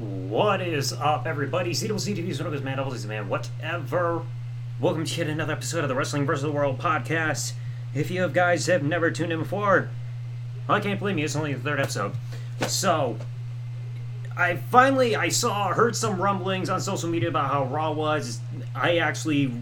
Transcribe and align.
What 0.00 0.62
is 0.62 0.94
up, 0.94 1.26
everybody? 1.26 1.72
ZWC 1.72 2.16
TV, 2.16 2.28
Zenogus 2.30 2.62
Man, 2.62 2.78
Doubles, 2.78 3.04
Man, 3.04 3.28
whatever. 3.28 4.22
Welcome 4.80 5.04
to 5.04 5.18
yet 5.18 5.26
another 5.26 5.52
episode 5.52 5.82
of 5.82 5.90
the 5.90 5.94
Wrestling 5.94 6.24
vs. 6.24 6.42
the 6.42 6.50
World 6.50 6.78
podcast. 6.78 7.52
If 7.94 8.10
you 8.10 8.26
guys 8.28 8.64
have 8.64 8.82
never 8.82 9.10
tuned 9.10 9.30
in 9.30 9.40
before, 9.40 9.90
I 10.70 10.80
can't 10.80 10.98
believe 10.98 11.16
me, 11.16 11.24
it's 11.24 11.36
only 11.36 11.52
the 11.52 11.60
third 11.60 11.80
episode. 11.80 12.14
So, 12.66 13.18
I 14.34 14.56
finally, 14.56 15.16
I 15.16 15.28
saw, 15.28 15.68
heard 15.74 15.94
some 15.94 16.18
rumblings 16.18 16.70
on 16.70 16.80
social 16.80 17.10
media 17.10 17.28
about 17.28 17.50
how 17.50 17.64
Raw 17.66 17.92
was. 17.92 18.40
I 18.74 18.98
actually 18.98 19.52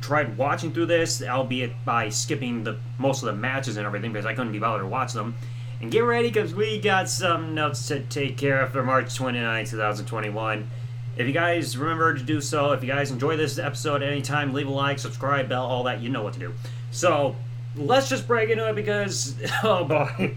tried 0.00 0.38
watching 0.38 0.72
through 0.72 0.86
this, 0.86 1.20
albeit 1.20 1.72
by 1.84 2.10
skipping 2.10 2.62
the 2.62 2.78
most 2.98 3.24
of 3.24 3.26
the 3.26 3.32
matches 3.32 3.76
and 3.76 3.84
everything 3.84 4.12
because 4.12 4.24
I 4.24 4.34
couldn't 4.34 4.52
be 4.52 4.60
bothered 4.60 4.84
to 4.84 4.88
watch 4.88 5.14
them. 5.14 5.34
And 5.80 5.90
get 5.90 6.00
ready 6.00 6.28
because 6.28 6.54
we 6.54 6.78
got 6.78 7.08
some 7.08 7.54
notes 7.54 7.88
to 7.88 8.00
take 8.00 8.36
care 8.36 8.60
of 8.60 8.72
for 8.72 8.82
March 8.82 9.14
29, 9.14 9.64
2021. 9.64 10.70
If 11.16 11.26
you 11.26 11.32
guys 11.32 11.76
remember 11.76 12.14
to 12.14 12.22
do 12.22 12.42
so, 12.42 12.72
if 12.72 12.82
you 12.82 12.88
guys 12.88 13.10
enjoy 13.10 13.38
this 13.38 13.58
episode 13.58 14.02
at 14.02 14.10
any 14.10 14.20
time, 14.20 14.52
leave 14.52 14.68
a 14.68 14.70
like, 14.70 14.98
subscribe, 14.98 15.48
bell, 15.48 15.64
all 15.64 15.84
that, 15.84 16.02
you 16.02 16.10
know 16.10 16.22
what 16.22 16.34
to 16.34 16.38
do. 16.38 16.52
So, 16.90 17.34
let's 17.76 18.10
just 18.10 18.28
break 18.28 18.50
into 18.50 18.68
it 18.68 18.74
because, 18.74 19.34
oh 19.62 19.84
boy. 19.84 20.36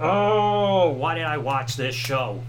Oh, 0.00 0.90
why 0.90 1.16
did 1.16 1.24
I 1.24 1.38
watch 1.38 1.76
this 1.76 1.94
show? 1.94 2.40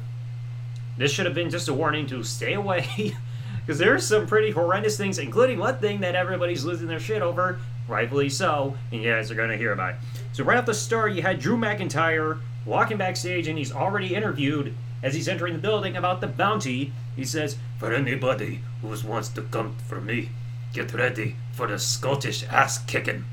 This 0.98 1.12
should 1.12 1.26
have 1.26 1.36
been 1.36 1.50
just 1.50 1.68
a 1.68 1.74
warning 1.74 2.06
to 2.08 2.24
stay 2.24 2.54
away. 2.54 3.16
Because 3.66 3.80
there's 3.80 4.06
some 4.06 4.28
pretty 4.28 4.52
horrendous 4.52 4.98
things, 4.98 5.18
including 5.18 5.58
one 5.58 5.78
thing 5.78 6.02
that 6.02 6.16
everybody's 6.16 6.66
losing 6.66 6.88
their 6.88 7.00
shit 7.00 7.22
over, 7.22 7.62
rightfully 7.88 8.30
so, 8.30 8.76
and 8.92 9.02
you 9.02 9.12
guys 9.12 9.32
are 9.32 9.36
going 9.36 9.50
to 9.50 9.58
hear 9.58 9.74
about. 9.74 9.92
It. 9.92 9.96
So, 10.34 10.44
right 10.44 10.58
off 10.58 10.66
the 10.66 10.74
start, 10.74 11.14
you 11.14 11.22
had 11.22 11.40
Drew 11.40 11.58
McIntyre 11.58 12.40
walking 12.66 12.98
backstage, 12.98 13.48
and 13.48 13.58
he's 13.58 13.72
already 13.72 14.16
interviewed 14.16 14.74
as 15.02 15.14
he's 15.14 15.28
entering 15.28 15.54
the 15.54 15.60
building 15.60 15.96
about 15.96 16.22
the 16.22 16.28
bounty. 16.28 16.94
He 17.16 17.26
says, 17.26 17.58
For 17.78 17.94
anybody 17.94 18.62
who 18.82 18.88
wants 19.08 19.30
to 19.30 19.42
come 19.42 19.76
for 19.88 20.02
me, 20.02 20.30
get 20.74 20.94
ready 20.94 21.36
for 21.52 21.68
the 21.68 21.78
Scottish 21.78 22.44
ass 22.50 22.80
kicking. 22.80 23.26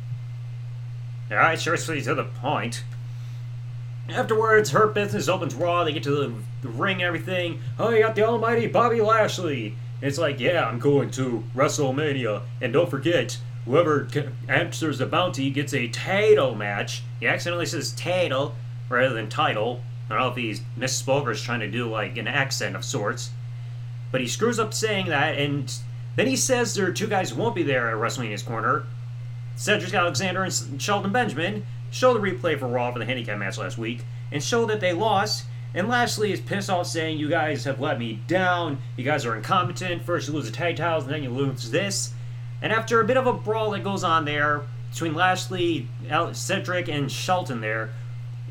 Alright, 1.30 1.60
sure, 1.60 1.76
straight 1.76 2.04
to 2.04 2.14
the 2.14 2.24
point. 2.24 2.82
Afterwards, 4.08 4.70
Hurt 4.70 4.94
Business 4.94 5.28
opens 5.28 5.54
Raw. 5.54 5.84
They 5.84 5.92
get 5.92 6.02
to 6.02 6.10
the, 6.10 6.34
the 6.62 6.68
ring 6.68 6.96
and 6.96 7.02
everything. 7.02 7.60
Oh, 7.78 7.90
you 7.90 8.02
got 8.02 8.16
the 8.16 8.26
almighty 8.26 8.66
Bobby 8.66 9.00
Lashley. 9.00 9.76
It's 10.02 10.18
like, 10.18 10.40
yeah, 10.40 10.66
I'm 10.66 10.80
going 10.80 11.10
to 11.12 11.44
WrestleMania. 11.54 12.42
And 12.60 12.72
don't 12.72 12.90
forget, 12.90 13.38
whoever 13.64 14.08
answers 14.48 14.98
the 14.98 15.06
bounty 15.06 15.50
gets 15.50 15.74
a 15.74 15.88
title 15.88 16.54
match. 16.54 17.02
He 17.18 17.26
accidentally 17.26 17.66
says 17.66 17.92
title 17.92 18.54
rather 18.88 19.14
than 19.14 19.28
title. 19.28 19.82
I 20.08 20.14
don't 20.14 20.22
know 20.22 20.28
if 20.28 20.36
he's 20.36 20.60
misspoke 20.78 21.24
or 21.24 21.32
is 21.32 21.42
trying 21.42 21.60
to 21.60 21.70
do 21.70 21.88
like 21.88 22.16
an 22.16 22.26
accent 22.26 22.76
of 22.76 22.84
sorts. 22.84 23.30
But 24.10 24.20
he 24.20 24.26
screws 24.26 24.58
up 24.58 24.74
saying 24.74 25.06
that, 25.06 25.38
and 25.38 25.72
then 26.16 26.26
he 26.26 26.36
says 26.36 26.74
there 26.74 26.86
are 26.86 26.92
two 26.92 27.06
guys 27.06 27.30
who 27.30 27.40
won't 27.40 27.54
be 27.54 27.62
there 27.62 27.90
at 27.90 27.96
WrestleMania's 27.96 28.42
corner 28.42 28.84
Cedric 29.56 29.94
Alexander 29.94 30.42
and 30.42 30.82
Shelton 30.82 31.12
Benjamin. 31.12 31.66
Show 31.90 32.14
the 32.14 32.20
replay 32.20 32.58
for 32.58 32.66
Raw 32.66 32.92
for 32.92 32.98
the 32.98 33.04
handicap 33.04 33.38
match 33.38 33.58
last 33.58 33.76
week, 33.76 34.04
and 34.32 34.42
show 34.42 34.64
that 34.66 34.80
they 34.80 34.92
lost 34.92 35.44
and 35.72 35.88
Lashley, 35.88 36.32
is 36.32 36.40
pissed 36.40 36.68
off 36.68 36.88
saying, 36.88 37.18
You 37.18 37.28
guys 37.28 37.64
have 37.64 37.80
let 37.80 37.98
me 37.98 38.20
down. 38.26 38.78
You 38.96 39.04
guys 39.04 39.24
are 39.24 39.36
incompetent. 39.36 40.02
First 40.02 40.26
you 40.26 40.34
lose 40.34 40.46
the 40.46 40.52
tag 40.52 40.76
titles, 40.76 41.04
and 41.04 41.12
then 41.12 41.22
you 41.22 41.30
lose 41.30 41.70
this. 41.70 42.12
And 42.62 42.72
after 42.72 43.00
a 43.00 43.04
bit 43.04 43.16
of 43.16 43.26
a 43.26 43.32
brawl 43.32 43.70
that 43.70 43.84
goes 43.84 44.04
on 44.04 44.24
there 44.24 44.62
between 44.90 45.14
Lashley, 45.14 45.88
Cedric, 46.32 46.88
and 46.88 47.10
Shelton 47.10 47.60
there, 47.60 47.90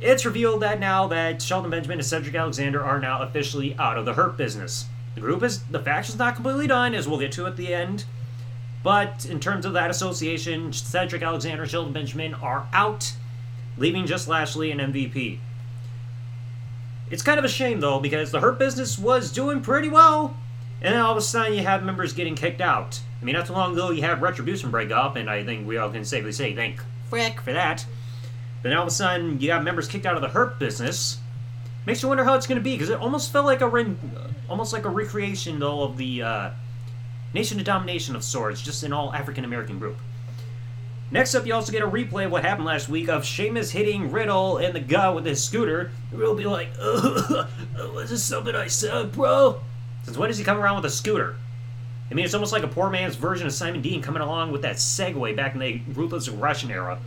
it's 0.01 0.25
revealed 0.25 0.61
that 0.61 0.79
now 0.79 1.07
that 1.07 1.41
Shelton 1.41 1.69
Benjamin 1.69 1.99
and 1.99 2.05
Cedric 2.05 2.33
Alexander 2.33 2.83
are 2.83 2.99
now 2.99 3.21
officially 3.21 3.75
out 3.77 3.97
of 3.97 4.05
the 4.05 4.13
Hurt 4.13 4.37
business. 4.37 4.85
The 5.15 5.21
group 5.21 5.43
is, 5.43 5.63
the 5.63 5.79
faction's 5.79 6.17
not 6.17 6.35
completely 6.35 6.67
done, 6.67 6.95
as 6.95 7.07
we'll 7.07 7.19
get 7.19 7.33
to 7.33 7.45
at 7.45 7.57
the 7.57 7.73
end. 7.73 8.05
But 8.81 9.25
in 9.25 9.41
terms 9.41 9.65
of 9.65 9.73
that 9.73 9.89
association, 9.89 10.71
Cedric 10.71 11.21
Alexander 11.21 11.63
and 11.63 11.71
Shelton 11.71 11.91
Benjamin 11.91 12.33
are 12.35 12.67
out, 12.71 13.13
leaving 13.77 14.05
just 14.05 14.29
Lashley 14.29 14.71
and 14.71 14.79
MVP. 14.79 15.39
It's 17.11 17.23
kind 17.23 17.39
of 17.39 17.43
a 17.43 17.49
shame 17.49 17.81
though 17.81 17.99
because 17.99 18.31
the 18.31 18.39
Hurt 18.39 18.57
Business 18.57 18.97
was 18.97 19.33
doing 19.33 19.61
pretty 19.61 19.89
well, 19.89 20.37
and 20.81 20.93
then 20.93 21.01
all 21.01 21.11
of 21.11 21.17
a 21.17 21.21
sudden 21.21 21.53
you 21.53 21.63
have 21.63 21.83
members 21.83 22.13
getting 22.13 22.35
kicked 22.35 22.61
out. 22.61 22.99
I 23.21 23.25
mean, 23.25 23.35
not 23.35 23.47
too 23.47 23.53
long 23.53 23.73
ago 23.73 23.91
you 23.91 24.01
had 24.01 24.21
Retribution 24.21 24.71
break 24.71 24.91
up, 24.91 25.15
and 25.15 25.29
I 25.29 25.43
think 25.43 25.67
we 25.67 25.77
all 25.77 25.89
can 25.89 26.05
safely 26.05 26.31
say 26.31 26.55
thank 26.55 26.79
frick 27.09 27.41
for 27.41 27.53
that. 27.53 27.85
But 28.61 28.69
now 28.69 28.77
all 28.77 28.83
of 28.83 28.87
a 28.87 28.91
sudden 28.91 29.39
you 29.39 29.47
got 29.47 29.63
members 29.63 29.87
kicked 29.87 30.05
out 30.05 30.15
of 30.15 30.21
the 30.21 30.29
Hurt 30.29 30.59
Business. 30.59 31.17
Makes 31.85 32.01
you 32.01 32.07
wonder 32.07 32.23
how 32.23 32.35
it's 32.35 32.47
going 32.47 32.57
to 32.57 32.63
be 32.63 32.73
because 32.73 32.89
it 32.89 32.99
almost 32.99 33.31
felt 33.31 33.45
like 33.45 33.61
a 33.61 33.67
re- 33.67 33.95
almost 34.49 34.73
like 34.73 34.85
a 34.85 34.89
recreation 34.89 35.59
though 35.59 35.83
of 35.83 35.97
the 35.97 36.21
uh, 36.21 36.49
Nation 37.33 37.59
of 37.59 37.65
Domination 37.65 38.15
of 38.15 38.23
sorts, 38.23 38.61
just 38.61 38.83
an 38.83 38.93
all 38.93 39.13
African 39.13 39.45
American 39.45 39.79
group. 39.79 39.97
Next 41.11 41.33
up, 41.33 41.45
you 41.45 41.55
also 41.55 41.71
get 41.71 41.81
a 41.81 41.87
replay 41.87 42.25
of 42.25 42.31
what 42.31 42.45
happened 42.45 42.65
last 42.65 42.87
week 42.87 43.09
of 43.09 43.25
Sheamus 43.25 43.71
hitting 43.71 44.11
Riddle 44.11 44.59
in 44.59 44.73
the 44.73 44.79
gut 44.79 45.15
with 45.15 45.25
his 45.25 45.43
scooter. 45.43 45.91
Riddle 46.11 46.35
be 46.35 46.45
like, 46.45 46.69
was 46.77 48.11
this 48.11 48.23
something 48.23 48.53
I 48.53 48.67
said, 48.67 49.11
bro? 49.13 49.59
Since 50.03 50.17
when 50.17 50.29
does 50.29 50.37
he 50.37 50.43
come 50.43 50.57
around 50.57 50.77
with 50.77 50.85
a 50.85 50.89
scooter? 50.89 51.35
I 52.09 52.13
mean, 52.13 52.25
it's 52.25 52.33
almost 52.33 52.51
like 52.51 52.63
a 52.63 52.67
poor 52.67 52.89
man's 52.89 53.15
version 53.15 53.45
of 53.45 53.53
Simon 53.53 53.81
Dean 53.81 54.01
coming 54.01 54.21
along 54.21 54.51
with 54.51 54.63
that 54.63 54.77
Segway 54.77 55.35
back 55.35 55.53
in 55.53 55.59
the 55.59 55.81
Ruthless 55.93 56.27
Aggression 56.27 56.71
era. 56.71 56.99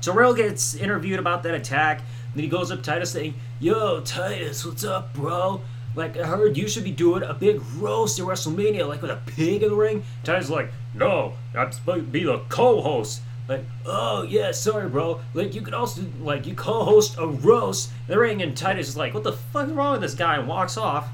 So 0.00 0.14
Riddle 0.14 0.34
gets 0.34 0.74
interviewed 0.74 1.18
about 1.18 1.42
that 1.42 1.54
attack. 1.54 2.00
Then 2.34 2.44
he 2.44 2.48
goes 2.48 2.70
up 2.70 2.78
to 2.78 2.84
Titus 2.84 3.12
saying, 3.12 3.34
Yo, 3.58 4.00
Titus, 4.00 4.64
what's 4.64 4.84
up, 4.84 5.12
bro? 5.12 5.60
Like, 5.94 6.16
I 6.16 6.26
heard 6.26 6.56
you 6.56 6.68
should 6.68 6.84
be 6.84 6.92
doing 6.92 7.22
a 7.22 7.34
big 7.34 7.60
roast 7.76 8.18
at 8.18 8.24
WrestleMania, 8.24 8.88
like 8.88 9.02
with 9.02 9.10
a 9.10 9.20
pig 9.26 9.62
in 9.62 9.70
the 9.70 9.74
ring. 9.74 10.04
Titus 10.24 10.46
is 10.46 10.50
like, 10.50 10.72
no, 10.94 11.34
I'm 11.54 11.72
supposed 11.72 12.06
to 12.06 12.10
be 12.10 12.24
the 12.24 12.38
co-host. 12.48 13.20
Like, 13.48 13.64
oh 13.84 14.22
yeah, 14.22 14.52
sorry, 14.52 14.88
bro. 14.88 15.20
Like, 15.34 15.54
you 15.54 15.60
could 15.60 15.74
also 15.74 16.02
like 16.22 16.46
you 16.46 16.54
co-host 16.54 17.16
a 17.18 17.26
roast 17.26 17.90
in 18.06 18.14
the 18.14 18.18
ring, 18.18 18.40
and 18.40 18.56
Titus 18.56 18.88
is 18.88 18.96
like, 18.96 19.12
what 19.12 19.24
the 19.24 19.32
fuck 19.32 19.66
is 19.66 19.72
wrong 19.72 19.92
with 19.92 20.02
this 20.02 20.14
guy, 20.14 20.36
and 20.36 20.46
walks 20.46 20.76
off. 20.76 21.08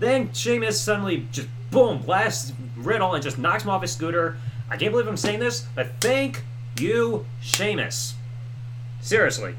Then 0.00 0.32
Sheamus 0.32 0.80
suddenly 0.80 1.28
just 1.30 1.48
boom 1.70 1.98
blasts 1.98 2.52
Riddle 2.76 3.14
and 3.14 3.22
just 3.22 3.38
knocks 3.38 3.62
him 3.62 3.70
off 3.70 3.82
his 3.82 3.92
scooter. 3.92 4.36
I 4.68 4.76
can't 4.76 4.90
believe 4.90 5.06
I'm 5.06 5.16
saying 5.16 5.40
this, 5.40 5.66
but 5.74 5.90
thank 6.00 6.42
you, 6.78 7.26
Sheamus. 7.40 8.14
Seriously. 9.02 9.54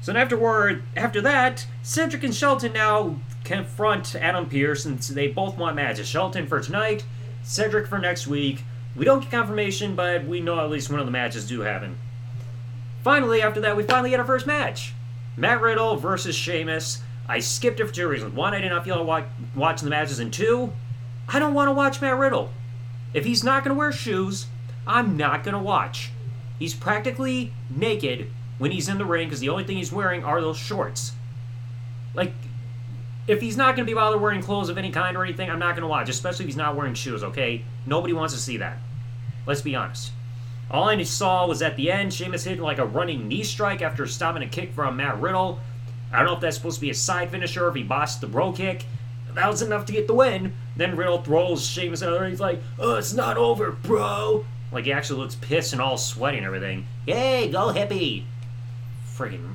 So 0.00 0.12
afterward, 0.14 0.82
after 0.96 1.20
that, 1.20 1.66
Cedric 1.82 2.24
and 2.24 2.34
Shelton 2.34 2.72
now 2.72 3.16
confront 3.44 4.16
Adam 4.16 4.48
Pearce, 4.48 4.84
and 4.84 4.98
they 4.98 5.28
both 5.28 5.56
want 5.56 5.76
matches. 5.76 6.08
Shelton 6.08 6.48
for 6.48 6.60
tonight, 6.60 7.04
Cedric 7.44 7.86
for 7.86 7.98
next 7.98 8.26
week. 8.26 8.64
We 8.96 9.04
don't 9.04 9.20
get 9.20 9.30
confirmation, 9.30 9.94
but 9.94 10.26
we 10.26 10.40
know 10.40 10.58
at 10.60 10.70
least 10.70 10.90
one 10.90 10.98
of 10.98 11.06
the 11.06 11.12
matches 11.12 11.46
do 11.46 11.60
happen. 11.60 11.96
Finally, 13.04 13.42
after 13.42 13.60
that, 13.60 13.76
we 13.76 13.84
finally 13.84 14.10
get 14.10 14.20
our 14.20 14.26
first 14.26 14.46
match. 14.46 14.92
Matt 15.36 15.60
Riddle 15.60 15.96
versus 15.96 16.34
Sheamus. 16.34 17.00
I 17.28 17.38
skipped 17.38 17.80
it 17.80 17.86
for 17.86 17.94
two 17.94 18.08
reasons. 18.08 18.34
One, 18.34 18.54
I 18.54 18.60
did 18.60 18.70
not 18.70 18.84
feel 18.84 19.02
like 19.04 19.26
watching 19.54 19.86
the 19.86 19.90
matches, 19.90 20.18
and 20.18 20.32
two, 20.32 20.72
I 21.28 21.38
don't 21.38 21.54
want 21.54 21.68
to 21.68 21.72
watch 21.72 22.00
Matt 22.00 22.18
Riddle. 22.18 22.50
If 23.14 23.24
he's 23.24 23.44
not 23.44 23.64
going 23.64 23.74
to 23.74 23.78
wear 23.78 23.92
shoes, 23.92 24.46
I'm 24.86 25.16
not 25.16 25.44
going 25.44 25.54
to 25.54 25.60
watch. 25.60 26.10
He's 26.58 26.74
practically 26.74 27.52
naked 27.74 28.28
when 28.58 28.70
he's 28.70 28.88
in 28.88 28.98
the 28.98 29.04
ring 29.04 29.28
because 29.28 29.40
the 29.40 29.48
only 29.48 29.64
thing 29.64 29.76
he's 29.76 29.92
wearing 29.92 30.24
are 30.24 30.40
those 30.40 30.56
shorts. 30.56 31.12
Like, 32.14 32.32
if 33.26 33.40
he's 33.40 33.56
not 33.56 33.76
going 33.76 33.86
to 33.86 33.90
be 33.90 33.94
bothered 33.94 34.20
wearing 34.20 34.42
clothes 34.42 34.68
of 34.68 34.78
any 34.78 34.90
kind 34.90 35.16
or 35.16 35.24
anything, 35.24 35.48
I'm 35.48 35.58
not 35.58 35.74
going 35.74 35.82
to 35.82 35.88
watch, 35.88 36.08
especially 36.08 36.44
if 36.44 36.48
he's 36.48 36.56
not 36.56 36.76
wearing 36.76 36.94
shoes, 36.94 37.22
okay? 37.22 37.64
Nobody 37.86 38.12
wants 38.12 38.34
to 38.34 38.40
see 38.40 38.56
that. 38.58 38.78
Let's 39.46 39.62
be 39.62 39.74
honest. 39.74 40.12
All 40.70 40.88
I 40.88 41.02
saw 41.02 41.46
was 41.46 41.62
at 41.62 41.76
the 41.76 41.90
end, 41.90 42.14
Sheamus 42.14 42.44
hit 42.44 42.58
like 42.58 42.78
a 42.78 42.86
running 42.86 43.28
knee 43.28 43.42
strike 43.42 43.82
after 43.82 44.06
stopping 44.06 44.42
a 44.42 44.48
kick 44.48 44.72
from 44.72 44.96
Matt 44.96 45.20
Riddle. 45.20 45.60
I 46.12 46.18
don't 46.18 46.26
know 46.26 46.34
if 46.34 46.40
that's 46.40 46.56
supposed 46.56 46.76
to 46.76 46.80
be 46.82 46.90
a 46.90 46.94
side 46.94 47.30
finisher, 47.30 47.68
if 47.68 47.74
he 47.74 47.82
bossed 47.82 48.20
the 48.20 48.26
Brogue 48.26 48.56
Kick. 48.56 48.84
That 49.34 49.48
was 49.48 49.62
enough 49.62 49.86
to 49.86 49.92
get 49.92 50.06
the 50.06 50.14
win. 50.14 50.52
Then 50.76 50.96
Riddle 50.96 51.22
throws 51.22 51.66
Sheamus 51.66 52.02
out 52.02 52.10
there, 52.10 52.28
he's 52.28 52.40
like, 52.40 52.60
oh, 52.78 52.96
it's 52.96 53.14
not 53.14 53.36
over, 53.36 53.72
bro. 53.72 54.44
Like, 54.70 54.84
he 54.84 54.92
actually 54.92 55.20
looks 55.20 55.34
pissed 55.34 55.72
and 55.72 55.80
all 55.80 55.96
sweaty 55.96 56.38
and 56.38 56.46
everything. 56.46 56.86
Yay, 57.06 57.50
go 57.50 57.72
hippie. 57.72 58.24
Friggin' 59.06 59.54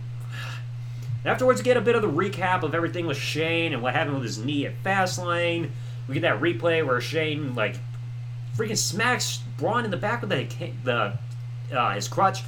Afterwards, 1.26 1.60
we 1.60 1.66
get 1.66 1.78
a 1.78 1.82
bit 1.82 1.96
of 1.96 2.02
the 2.02 2.10
recap 2.10 2.64
of 2.64 2.74
everything 2.74 3.06
with 3.06 3.18
Shane 3.18 3.74
and 3.74 3.82
what 3.82 3.94
happened 3.94 4.16
with 4.16 4.24
his 4.24 4.38
knee 4.38 4.66
at 4.66 4.82
Fastlane. 4.84 5.70
We 6.08 6.14
get 6.14 6.22
that 6.22 6.40
replay 6.40 6.86
where 6.86 7.02
Shane 7.02 7.54
like 7.54 7.76
freaking 8.56 8.78
smacks 8.78 9.42
Braun 9.58 9.84
in 9.84 9.92
the 9.92 9.98
back 9.98 10.22
with 10.22 10.30
the 10.30 10.48
the 10.86 11.78
uh, 11.78 11.94
his 11.94 12.08
crutch. 12.08 12.44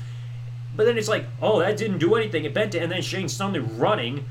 But 0.80 0.86
then 0.86 0.98
it's 0.98 1.10
like, 1.10 1.26
oh, 1.42 1.60
that 1.60 1.76
didn't 1.76 1.98
do 1.98 2.16
anything. 2.16 2.46
It 2.46 2.54
bent 2.54 2.74
it, 2.74 2.82
and 2.82 2.90
then 2.90 3.02
Shane's 3.02 3.34
suddenly 3.34 3.60
running. 3.60 4.24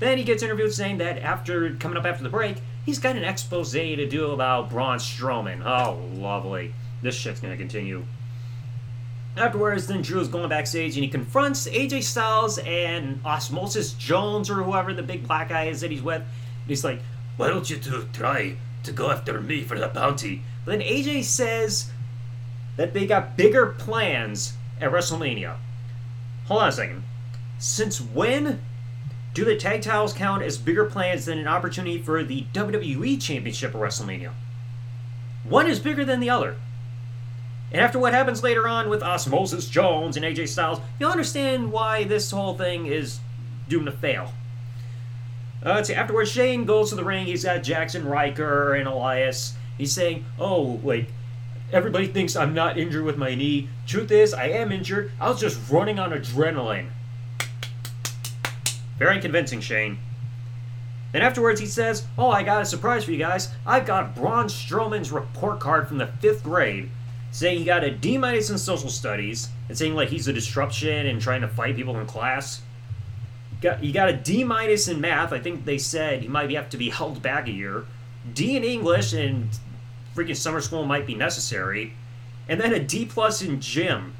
Then 0.00 0.18
he 0.18 0.24
gets 0.24 0.42
interviewed 0.42 0.74
saying 0.74 0.98
that 0.98 1.18
after 1.18 1.72
coming 1.76 1.96
up 1.96 2.04
after 2.04 2.24
the 2.24 2.28
break, 2.28 2.56
he's 2.84 2.98
got 2.98 3.14
an 3.14 3.22
expose 3.22 3.70
to 3.70 4.08
do 4.08 4.32
about 4.32 4.70
Braun 4.70 4.98
Strowman. 4.98 5.64
Oh, 5.64 6.00
lovely. 6.20 6.74
This 7.00 7.14
shit's 7.14 7.38
gonna 7.38 7.56
continue. 7.56 8.04
Afterwards, 9.36 9.86
then 9.86 10.02
Drew 10.02 10.18
is 10.18 10.26
going 10.26 10.48
backstage 10.48 10.96
and 10.96 11.04
he 11.04 11.08
confronts 11.08 11.68
AJ 11.68 12.02
Styles 12.02 12.58
and 12.58 13.24
Osmosis 13.24 13.92
Jones 13.92 14.50
or 14.50 14.64
whoever 14.64 14.92
the 14.94 15.02
big 15.04 15.28
black 15.28 15.50
guy 15.50 15.66
is 15.66 15.80
that 15.82 15.92
he's 15.92 16.02
with. 16.02 16.22
And 16.22 16.26
he's 16.66 16.82
like, 16.82 16.98
why 17.36 17.46
don't 17.46 17.70
you 17.70 17.76
two 17.76 18.08
try 18.12 18.56
to 18.82 18.90
go 18.90 19.12
after 19.12 19.40
me 19.40 19.62
for 19.62 19.78
the 19.78 19.86
bounty? 19.86 20.42
But 20.64 20.72
then 20.72 20.80
AJ 20.88 21.22
says 21.22 21.92
that 22.78 22.94
they 22.94 23.06
got 23.06 23.36
bigger 23.36 23.66
plans 23.66 24.54
at 24.80 24.90
WrestleMania. 24.90 25.54
Hold 26.46 26.62
on 26.62 26.68
a 26.68 26.72
second. 26.72 27.04
Since 27.58 28.00
when 28.00 28.60
do 29.32 29.44
the 29.44 29.56
tag 29.56 29.82
titles 29.82 30.12
count 30.12 30.42
as 30.42 30.58
bigger 30.58 30.84
plans 30.84 31.24
than 31.24 31.38
an 31.38 31.48
opportunity 31.48 32.00
for 32.00 32.22
the 32.22 32.44
WWE 32.52 33.20
Championship 33.20 33.74
at 33.74 33.80
WrestleMania? 33.80 34.32
One 35.44 35.66
is 35.66 35.78
bigger 35.78 36.04
than 36.04 36.20
the 36.20 36.30
other. 36.30 36.56
And 37.72 37.80
after 37.80 37.98
what 37.98 38.12
happens 38.14 38.42
later 38.42 38.68
on 38.68 38.88
with 38.88 39.02
Osmosis 39.02 39.68
Jones 39.68 40.16
and 40.16 40.24
AJ 40.24 40.48
Styles, 40.48 40.80
you'll 40.98 41.10
understand 41.10 41.72
why 41.72 42.04
this 42.04 42.30
whole 42.30 42.56
thing 42.56 42.86
is 42.86 43.18
doomed 43.68 43.86
to 43.86 43.92
fail. 43.92 44.32
Uh, 45.64 45.70
let's 45.74 45.88
see, 45.88 45.94
afterwards, 45.94 46.30
Shane 46.30 46.66
goes 46.66 46.90
to 46.90 46.94
the 46.94 47.04
ring. 47.04 47.26
He's 47.26 47.44
got 47.44 47.62
Jaxson 47.62 48.08
Ryker 48.08 48.74
and 48.74 48.86
Elias. 48.86 49.54
He's 49.78 49.92
saying, 49.92 50.24
Oh, 50.38 50.78
like, 50.84 51.08
everybody 51.72 52.06
thinks 52.06 52.36
I'm 52.36 52.54
not 52.54 52.78
injured 52.78 53.04
with 53.04 53.16
my 53.16 53.34
knee. 53.34 53.68
Truth 53.86 54.10
is, 54.10 54.34
I 54.34 54.46
am 54.46 54.72
injured. 54.72 55.12
I 55.20 55.28
was 55.28 55.40
just 55.40 55.58
running 55.70 55.98
on 55.98 56.10
adrenaline. 56.10 56.90
Very 58.98 59.20
convincing, 59.20 59.60
Shane. 59.60 59.98
Then 61.12 61.22
afterwards, 61.22 61.60
he 61.60 61.66
says, 61.66 62.04
Oh, 62.18 62.30
I 62.30 62.42
got 62.42 62.62
a 62.62 62.66
surprise 62.66 63.04
for 63.04 63.12
you 63.12 63.18
guys. 63.18 63.48
I've 63.66 63.86
got 63.86 64.16
Braun 64.16 64.46
Strowman's 64.46 65.12
report 65.12 65.60
card 65.60 65.88
from 65.88 65.98
the 65.98 66.06
fifth 66.06 66.42
grade 66.42 66.90
saying 67.34 67.58
he 67.58 67.64
got 67.64 67.82
a 67.82 67.90
D 67.90 68.16
minus 68.16 68.48
in 68.48 68.58
social 68.58 68.88
studies 68.88 69.48
and 69.68 69.76
saying 69.76 69.94
like 69.96 70.08
he's 70.08 70.28
a 70.28 70.32
disruption 70.32 71.06
and 71.06 71.20
trying 71.20 71.40
to 71.40 71.48
fight 71.48 71.74
people 71.74 71.98
in 71.98 72.06
class. 72.06 72.62
Got, 73.60 73.80
he 73.80 73.90
got 73.90 74.08
a 74.08 74.12
D 74.12 74.44
minus 74.44 74.86
in 74.86 75.00
math. 75.00 75.32
I 75.32 75.40
think 75.40 75.64
they 75.64 75.78
said 75.78 76.22
he 76.22 76.28
might 76.28 76.50
have 76.52 76.70
to 76.70 76.76
be 76.76 76.90
held 76.90 77.22
back 77.22 77.48
a 77.48 77.50
year. 77.50 77.86
D 78.32 78.56
in 78.56 78.62
English 78.62 79.12
and 79.12 79.48
freaking 80.14 80.36
summer 80.36 80.60
school 80.60 80.84
might 80.84 81.06
be 81.06 81.14
necessary. 81.14 81.94
And 82.48 82.60
then 82.60 82.72
a 82.72 82.78
D 82.78 83.06
plus 83.06 83.42
in 83.42 83.60
gym. 83.60 84.14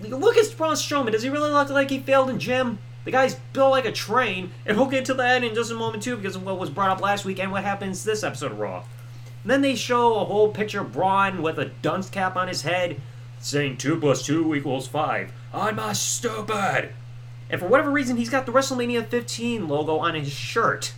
Look 0.00 0.36
at 0.36 0.56
Braun 0.56 0.74
Strowman. 0.74 1.12
Does 1.12 1.22
he 1.22 1.28
really 1.28 1.50
look 1.50 1.70
like 1.70 1.90
he 1.90 1.98
failed 1.98 2.30
in 2.30 2.38
gym? 2.38 2.78
The 3.04 3.10
guy's 3.10 3.34
built 3.52 3.70
like 3.70 3.86
a 3.86 3.92
train, 3.92 4.52
and 4.66 4.76
we'll 4.76 4.86
get 4.86 5.06
to 5.06 5.14
that 5.14 5.42
in 5.42 5.54
just 5.54 5.72
a 5.72 5.74
moment 5.74 6.02
too, 6.02 6.16
because 6.16 6.36
of 6.36 6.44
what 6.44 6.58
was 6.58 6.70
brought 6.70 6.90
up 6.90 7.00
last 7.00 7.24
week 7.24 7.40
and 7.40 7.50
what 7.50 7.64
happens 7.64 8.04
this 8.04 8.22
episode 8.22 8.52
of 8.52 8.58
Raw. 8.58 8.84
And 9.42 9.50
then 9.50 9.62
they 9.62 9.74
show 9.74 10.16
a 10.16 10.24
whole 10.24 10.52
picture 10.52 10.82
of 10.82 10.92
Braun 10.92 11.42
with 11.42 11.58
a 11.58 11.66
dunce 11.66 12.10
cap 12.10 12.36
on 12.36 12.48
his 12.48 12.62
head, 12.62 13.00
saying 13.40 13.78
two 13.78 13.98
plus 13.98 14.24
two 14.24 14.54
equals 14.54 14.86
five. 14.86 15.32
I'm 15.54 15.78
a 15.78 15.94
stupid. 15.94 16.90
And 17.50 17.60
for 17.60 17.66
whatever 17.66 17.90
reason, 17.90 18.18
he's 18.18 18.30
got 18.30 18.46
the 18.46 18.52
WrestleMania 18.52 19.06
15 19.06 19.68
logo 19.68 19.96
on 19.98 20.14
his 20.14 20.30
shirt. 20.30 20.92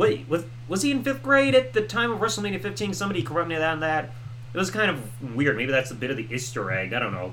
Wait, 0.00 0.26
was 0.30 0.44
was 0.66 0.80
he 0.80 0.90
in 0.90 1.04
fifth 1.04 1.22
grade 1.22 1.54
at 1.54 1.74
the 1.74 1.82
time 1.82 2.10
of 2.10 2.20
WrestleMania 2.20 2.58
15? 2.58 2.94
Somebody 2.94 3.22
correct 3.22 3.50
me 3.50 3.56
on 3.56 3.80
that. 3.80 4.06
It 4.54 4.56
was 4.56 4.70
kind 4.70 4.90
of 4.90 5.36
weird. 5.36 5.58
Maybe 5.58 5.70
that's 5.70 5.90
a 5.90 5.94
bit 5.94 6.10
of 6.10 6.16
the 6.16 6.26
Easter 6.32 6.70
egg. 6.70 6.94
I 6.94 6.98
don't 6.98 7.12
know. 7.12 7.32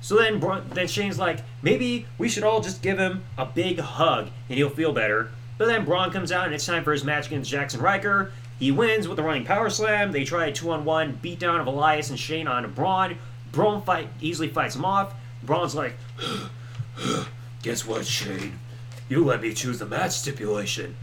So 0.00 0.16
then, 0.16 0.40
then 0.70 0.88
Shane's 0.88 1.20
like, 1.20 1.38
maybe 1.62 2.06
we 2.18 2.28
should 2.28 2.42
all 2.42 2.60
just 2.62 2.82
give 2.82 2.98
him 2.98 3.22
a 3.38 3.46
big 3.46 3.78
hug 3.78 4.30
and 4.48 4.58
he'll 4.58 4.70
feel 4.70 4.92
better. 4.92 5.30
But 5.56 5.66
then 5.66 5.84
Braun 5.84 6.10
comes 6.10 6.32
out 6.32 6.46
and 6.46 6.54
it's 6.54 6.66
time 6.66 6.82
for 6.82 6.90
his 6.90 7.04
match 7.04 7.28
against 7.28 7.52
Jaxson 7.52 7.80
Ryker. 7.80 8.32
He 8.58 8.72
wins 8.72 9.06
with 9.06 9.20
a 9.20 9.22
running 9.22 9.44
power 9.44 9.70
slam. 9.70 10.10
They 10.10 10.24
try 10.24 10.46
a 10.46 10.52
two-on-one 10.52 11.20
beatdown 11.22 11.60
of 11.60 11.68
Elias 11.68 12.10
and 12.10 12.18
Shane 12.18 12.48
on 12.48 12.72
Braun. 12.72 13.18
Braun 13.52 13.82
fight 13.82 14.08
easily 14.20 14.48
fights 14.48 14.74
him 14.74 14.84
off. 14.84 15.14
Braun's 15.44 15.76
like, 15.76 15.94
guess 17.62 17.86
what, 17.86 18.04
Shane? 18.04 18.58
You 19.08 19.24
let 19.24 19.40
me 19.40 19.54
choose 19.54 19.78
the 19.78 19.86
match 19.86 20.10
stipulation. 20.10 20.96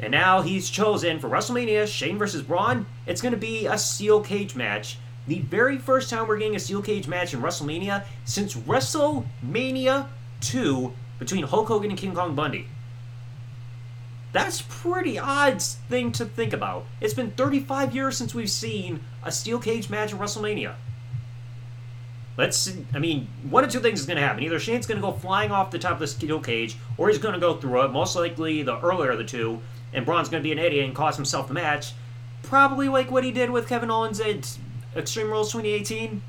And 0.00 0.12
now 0.12 0.40
he's 0.40 0.70
chosen 0.70 1.18
for 1.18 1.28
WrestleMania, 1.28 1.86
Shane 1.86 2.16
versus 2.16 2.42
Braun. 2.42 2.86
It's 3.06 3.20
going 3.20 3.34
to 3.34 3.38
be 3.38 3.66
a 3.66 3.76
steel 3.76 4.22
cage 4.22 4.56
match. 4.56 4.96
The 5.26 5.40
very 5.40 5.76
first 5.76 6.08
time 6.08 6.26
we're 6.26 6.38
getting 6.38 6.56
a 6.56 6.60
steel 6.60 6.80
cage 6.80 7.06
match 7.06 7.34
in 7.34 7.42
WrestleMania 7.42 8.04
since 8.24 8.54
WrestleMania 8.54 10.08
2 10.40 10.92
between 11.18 11.44
Hulk 11.44 11.68
Hogan 11.68 11.90
and 11.90 11.98
King 11.98 12.14
Kong 12.14 12.34
Bundy. 12.34 12.66
That's 14.32 14.62
pretty 14.62 15.18
odd 15.18 15.60
thing 15.60 16.12
to 16.12 16.24
think 16.24 16.54
about. 16.54 16.86
It's 17.00 17.14
been 17.14 17.32
35 17.32 17.94
years 17.94 18.16
since 18.16 18.34
we've 18.34 18.50
seen 18.50 19.00
a 19.22 19.30
steel 19.30 19.58
cage 19.58 19.90
match 19.90 20.12
in 20.12 20.18
WrestleMania. 20.18 20.76
Let's 22.38 22.56
see. 22.56 22.86
I 22.94 23.00
mean, 23.00 23.28
one 23.50 23.64
of 23.64 23.70
two 23.70 23.80
things 23.80 24.00
is 24.00 24.06
going 24.06 24.16
to 24.16 24.22
happen. 24.22 24.42
Either 24.42 24.58
Shane's 24.58 24.86
going 24.86 24.98
to 24.98 25.06
go 25.06 25.12
flying 25.12 25.50
off 25.50 25.70
the 25.70 25.78
top 25.78 25.94
of 25.94 25.98
the 25.98 26.06
steel 26.06 26.40
cage, 26.40 26.76
or 26.96 27.08
he's 27.08 27.18
going 27.18 27.34
to 27.34 27.40
go 27.40 27.56
through 27.56 27.82
it. 27.82 27.88
Most 27.88 28.16
likely 28.16 28.62
the 28.62 28.80
earlier 28.80 29.10
of 29.10 29.18
the 29.18 29.24
two 29.24 29.60
and 29.92 30.04
Braun's 30.04 30.28
going 30.28 30.42
to 30.42 30.46
be 30.46 30.52
an 30.52 30.58
idiot 30.58 30.84
and 30.84 30.94
cost 30.94 31.16
himself 31.16 31.48
the 31.48 31.54
match. 31.54 31.92
Probably 32.42 32.88
like 32.88 33.10
what 33.10 33.24
he 33.24 33.30
did 33.30 33.50
with 33.50 33.68
Kevin 33.68 33.90
Owens 33.90 34.20
at 34.20 34.56
Extreme 34.96 35.28
Rules 35.28 35.52
2018. 35.52 36.22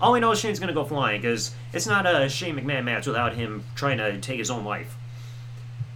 All 0.00 0.12
we 0.12 0.20
know 0.20 0.30
is 0.32 0.38
Shane's 0.38 0.58
going 0.58 0.68
to 0.68 0.74
go 0.74 0.84
flying 0.84 1.20
because 1.20 1.52
it's 1.72 1.86
not 1.86 2.06
a 2.06 2.28
Shane 2.28 2.56
McMahon 2.56 2.84
match 2.84 3.06
without 3.06 3.34
him 3.34 3.64
trying 3.74 3.98
to 3.98 4.20
take 4.20 4.38
his 4.38 4.50
own 4.50 4.64
life. 4.64 4.96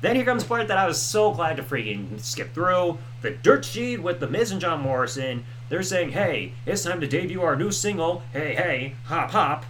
Then 0.01 0.17
here 0.17 0.25
comes 0.25 0.43
the 0.43 0.49
part 0.49 0.67
that 0.67 0.79
I 0.79 0.87
was 0.87 1.01
so 1.01 1.33
glad 1.33 1.59
to 1.59 1.63
freaking 1.63 2.21
skip 2.21 2.53
through. 2.53 2.99
The 3.23 3.31
dirt 3.31 3.65
sheet 3.65 4.03
with 4.03 4.19
The 4.19 4.27
Miz 4.27 4.51
and 4.51 4.61
John 4.61 4.81
Morrison. 4.81 5.45
They're 5.69 5.85
saying, 5.85 6.11
hey, 6.11 6.55
it's 6.67 6.83
time 6.83 7.01
to 7.01 7.07
debut 7.07 7.41
our 7.41 7.55
new 7.55 7.71
single, 7.71 8.23
Hey 8.33 8.57
Hey, 8.57 8.97
Hop 9.05 9.31
Hop. 9.31 9.65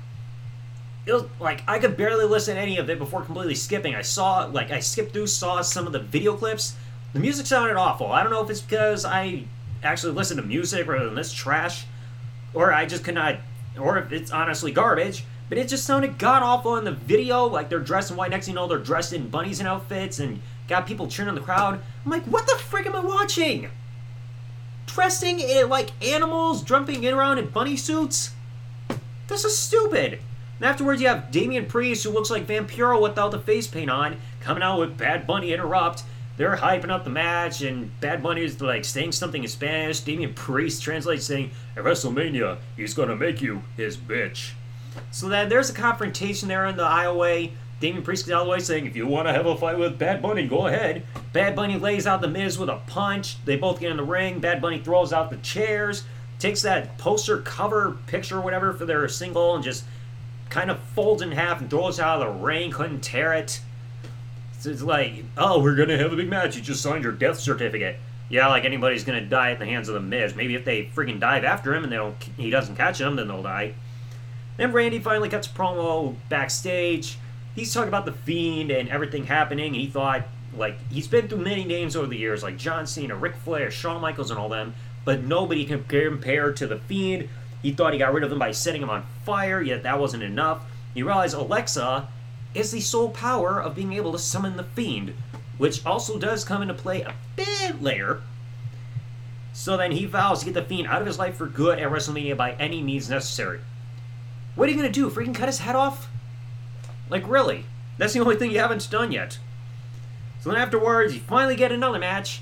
It 1.04 1.12
was 1.12 1.24
like 1.38 1.62
I 1.68 1.78
could 1.78 1.98
barely 1.98 2.24
listen 2.24 2.54
to 2.54 2.60
any 2.60 2.78
of 2.78 2.88
it 2.88 2.98
before 2.98 3.22
completely 3.22 3.54
skipping. 3.54 3.94
I 3.94 4.02
saw, 4.02 4.46
like, 4.46 4.70
I 4.70 4.80
skipped 4.80 5.12
through, 5.12 5.26
saw 5.26 5.60
some 5.60 5.86
of 5.86 5.92
the 5.92 5.98
video 5.98 6.34
clips, 6.34 6.76
the 7.12 7.20
music 7.20 7.46
sounded 7.46 7.76
awful. 7.76 8.10
I 8.10 8.22
don't 8.22 8.32
know 8.32 8.42
if 8.42 8.50
it's 8.50 8.60
because 8.60 9.04
I 9.04 9.44
actually 9.82 10.12
listen 10.12 10.36
to 10.38 10.42
music 10.42 10.86
rather 10.86 11.04
than 11.04 11.14
this 11.14 11.32
trash, 11.32 11.84
or 12.54 12.72
I 12.72 12.86
just 12.86 13.04
could 13.04 13.14
not, 13.14 13.36
or 13.78 13.98
if 13.98 14.12
it's 14.12 14.30
honestly 14.30 14.72
garbage. 14.72 15.24
But 15.48 15.58
it 15.58 15.68
just 15.68 15.84
sounded 15.84 16.18
god 16.18 16.42
awful 16.42 16.76
in 16.76 16.84
the 16.84 16.92
video. 16.92 17.44
Like 17.44 17.68
they're 17.68 17.78
dressed 17.78 18.10
in 18.10 18.16
white. 18.16 18.30
Next 18.30 18.46
thing 18.46 18.54
you 18.54 18.60
know, 18.60 18.66
they're 18.66 18.78
dressed 18.78 19.12
in 19.12 19.28
bunnies 19.28 19.58
and 19.58 19.68
outfits 19.68 20.18
and 20.18 20.40
got 20.66 20.86
people 20.86 21.08
cheering 21.08 21.28
in 21.28 21.34
the 21.34 21.42
crowd. 21.42 21.78
I'm 22.04 22.10
like, 22.10 22.24
what 22.24 22.46
the 22.46 22.56
frick 22.56 22.86
am 22.86 22.96
I 22.96 23.00
watching? 23.00 23.68
Dressing 24.86 25.40
in 25.40 25.68
like 25.68 25.90
animals, 26.02 26.62
jumping 26.62 27.04
in 27.04 27.12
around 27.12 27.36
in 27.36 27.48
bunny 27.48 27.76
suits? 27.76 28.30
This 29.28 29.44
is 29.44 29.56
stupid. 29.56 30.20
And 30.58 30.64
afterwards, 30.66 31.02
you 31.02 31.08
have 31.08 31.30
Damian 31.30 31.66
Priest, 31.66 32.04
who 32.04 32.10
looks 32.10 32.30
like 32.30 32.46
Vampiro 32.46 33.02
without 33.02 33.30
the 33.30 33.38
face 33.38 33.66
paint 33.66 33.90
on, 33.90 34.16
coming 34.40 34.62
out 34.62 34.78
with 34.78 34.96
Bad 34.96 35.26
Bunny 35.26 35.52
Interrupt 35.52 36.04
they're 36.36 36.56
hyping 36.56 36.90
up 36.90 37.04
the 37.04 37.10
match, 37.10 37.62
and 37.62 37.98
Bad 38.00 38.22
Bunny 38.22 38.42
is 38.42 38.60
like 38.60 38.84
saying 38.84 39.12
something 39.12 39.42
in 39.42 39.48
Spanish. 39.48 40.00
Damian 40.00 40.34
Priest 40.34 40.82
translates 40.82 41.26
saying, 41.26 41.50
"At 41.76 41.84
WrestleMania, 41.84 42.58
he's 42.76 42.94
gonna 42.94 43.16
make 43.16 43.42
you 43.42 43.62
his 43.76 43.96
bitch." 43.96 44.52
So 45.10 45.28
then 45.28 45.48
there's 45.48 45.70
a 45.70 45.74
confrontation 45.74 46.48
there 46.48 46.66
in 46.66 46.76
the 46.76 46.84
aisleway. 46.84 47.50
Damian 47.80 48.02
Priest 48.02 48.26
gets 48.26 48.34
out 48.34 48.42
of 48.42 48.46
the 48.46 48.50
way 48.52 48.60
saying, 48.60 48.86
"If 48.86 48.94
you 48.94 49.06
want 49.06 49.26
to 49.26 49.32
have 49.32 49.46
a 49.46 49.56
fight 49.56 49.78
with 49.78 49.98
Bad 49.98 50.22
Bunny, 50.22 50.46
go 50.46 50.66
ahead." 50.66 51.02
Bad 51.32 51.56
Bunny 51.56 51.78
lays 51.78 52.06
out 52.06 52.20
the 52.20 52.28
Miz 52.28 52.58
with 52.58 52.68
a 52.68 52.80
punch. 52.86 53.44
They 53.44 53.56
both 53.56 53.80
get 53.80 53.90
in 53.90 53.96
the 53.96 54.02
ring. 54.04 54.38
Bad 54.38 54.60
Bunny 54.60 54.78
throws 54.78 55.12
out 55.12 55.30
the 55.30 55.36
chairs, 55.38 56.04
takes 56.38 56.62
that 56.62 56.96
poster 56.98 57.38
cover 57.38 57.96
picture, 58.06 58.38
or 58.38 58.40
whatever, 58.40 58.72
for 58.72 58.84
their 58.84 59.08
single, 59.08 59.54
and 59.54 59.64
just 59.64 59.84
kind 60.48 60.70
of 60.70 60.78
folds 60.94 61.22
in 61.22 61.32
half 61.32 61.60
and 61.60 61.70
throws 61.70 61.98
it 61.98 62.04
out 62.04 62.22
of 62.22 62.28
the 62.28 62.40
ring. 62.44 62.70
Couldn't 62.70 63.00
tear 63.00 63.32
it. 63.32 63.60
It's 64.66 64.82
like, 64.82 65.24
oh, 65.36 65.60
we're 65.62 65.74
gonna 65.74 65.98
have 65.98 66.12
a 66.12 66.16
big 66.16 66.28
match. 66.28 66.56
You 66.56 66.62
just 66.62 66.82
signed 66.82 67.04
your 67.04 67.12
death 67.12 67.38
certificate. 67.38 67.96
Yeah, 68.28 68.48
like 68.48 68.64
anybody's 68.64 69.04
gonna 69.04 69.24
die 69.24 69.50
at 69.52 69.58
the 69.58 69.66
hands 69.66 69.88
of 69.88 69.94
the 69.94 70.00
Miz. 70.00 70.34
Maybe 70.34 70.54
if 70.54 70.64
they 70.64 70.86
freaking 70.86 71.20
dive 71.20 71.44
after 71.44 71.74
him 71.74 71.84
and 71.84 71.92
they 71.92 71.96
don't, 71.96 72.16
he 72.36 72.50
doesn't 72.50 72.76
catch 72.76 72.98
them, 72.98 73.16
then 73.16 73.28
they'll 73.28 73.42
die. 73.42 73.74
Then 74.56 74.72
Randy 74.72 74.98
finally 74.98 75.28
cuts 75.28 75.48
promo 75.48 76.16
backstage. 76.28 77.18
He's 77.54 77.72
talking 77.72 77.88
about 77.88 78.06
the 78.06 78.12
Fiend 78.12 78.70
and 78.70 78.88
everything 78.88 79.26
happening. 79.26 79.74
He 79.74 79.86
thought, 79.86 80.24
like, 80.56 80.78
he's 80.90 81.08
been 81.08 81.28
through 81.28 81.38
many 81.38 81.64
names 81.64 81.96
over 81.96 82.06
the 82.06 82.16
years, 82.16 82.42
like 82.42 82.56
John 82.56 82.86
Cena, 82.86 83.14
Ric 83.16 83.34
Flair, 83.36 83.70
Shawn 83.70 84.00
Michaels, 84.00 84.30
and 84.30 84.38
all 84.38 84.48
them, 84.48 84.74
but 85.04 85.22
nobody 85.22 85.64
can 85.64 85.84
compare 85.84 86.52
to 86.52 86.66
the 86.66 86.78
Fiend. 86.78 87.28
He 87.62 87.72
thought 87.72 87.92
he 87.92 87.98
got 87.98 88.12
rid 88.12 88.24
of 88.24 88.30
them 88.30 88.38
by 88.38 88.52
setting 88.52 88.82
him 88.82 88.90
on 88.90 89.06
fire, 89.24 89.60
yet 89.60 89.82
that 89.82 89.98
wasn't 89.98 90.22
enough. 90.22 90.64
He 90.94 91.02
realized 91.02 91.34
Alexa 91.34 92.08
is 92.54 92.70
the 92.70 92.80
sole 92.80 93.10
power 93.10 93.60
of 93.60 93.74
being 93.74 93.92
able 93.92 94.12
to 94.12 94.18
summon 94.18 94.56
the 94.56 94.64
Fiend, 94.64 95.14
which 95.58 95.84
also 95.86 96.18
does 96.18 96.44
come 96.44 96.62
into 96.62 96.74
play 96.74 97.02
a 97.02 97.14
bit 97.36 97.82
later. 97.82 98.22
So 99.52 99.76
then 99.76 99.92
he 99.92 100.06
vows 100.06 100.40
to 100.40 100.46
get 100.46 100.54
the 100.54 100.62
Fiend 100.62 100.88
out 100.88 101.00
of 101.00 101.06
his 101.06 101.18
life 101.18 101.36
for 101.36 101.46
good 101.46 101.78
at 101.78 101.90
WrestleMania 101.90 102.36
by 102.36 102.52
any 102.52 102.82
means 102.82 103.10
necessary. 103.10 103.60
What 104.54 104.68
are 104.68 104.72
you 104.72 104.76
gonna 104.76 104.90
do? 104.90 105.10
Freaking 105.10 105.34
cut 105.34 105.48
his 105.48 105.60
head 105.60 105.76
off? 105.76 106.08
Like, 107.08 107.28
really? 107.28 107.66
That's 107.98 108.14
the 108.14 108.20
only 108.20 108.36
thing 108.36 108.50
you 108.50 108.58
haven't 108.58 108.90
done 108.90 109.12
yet. 109.12 109.38
So 110.40 110.50
then 110.50 110.60
afterwards, 110.60 111.14
you 111.14 111.20
finally 111.20 111.56
get 111.56 111.72
another 111.72 111.98
match. 111.98 112.40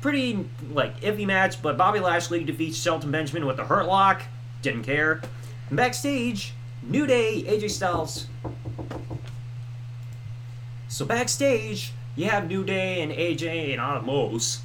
Pretty, 0.00 0.46
like, 0.70 1.00
iffy 1.00 1.26
match, 1.26 1.60
but 1.62 1.76
Bobby 1.76 1.98
Lashley 1.98 2.44
defeats 2.44 2.80
Shelton 2.80 3.10
Benjamin 3.10 3.46
with 3.46 3.56
the 3.56 3.64
Hurt 3.64 3.86
Lock. 3.86 4.22
Didn't 4.62 4.84
care. 4.84 5.22
Backstage, 5.70 6.52
New 6.82 7.06
Day, 7.06 7.42
AJ 7.42 7.70
Styles, 7.70 8.26
so 10.96 11.04
backstage, 11.04 11.92
you 12.14 12.24
have 12.24 12.48
New 12.48 12.64
Day 12.64 13.02
and 13.02 13.12
AJ 13.12 13.74
and 13.74 13.82
Omos 13.82 14.60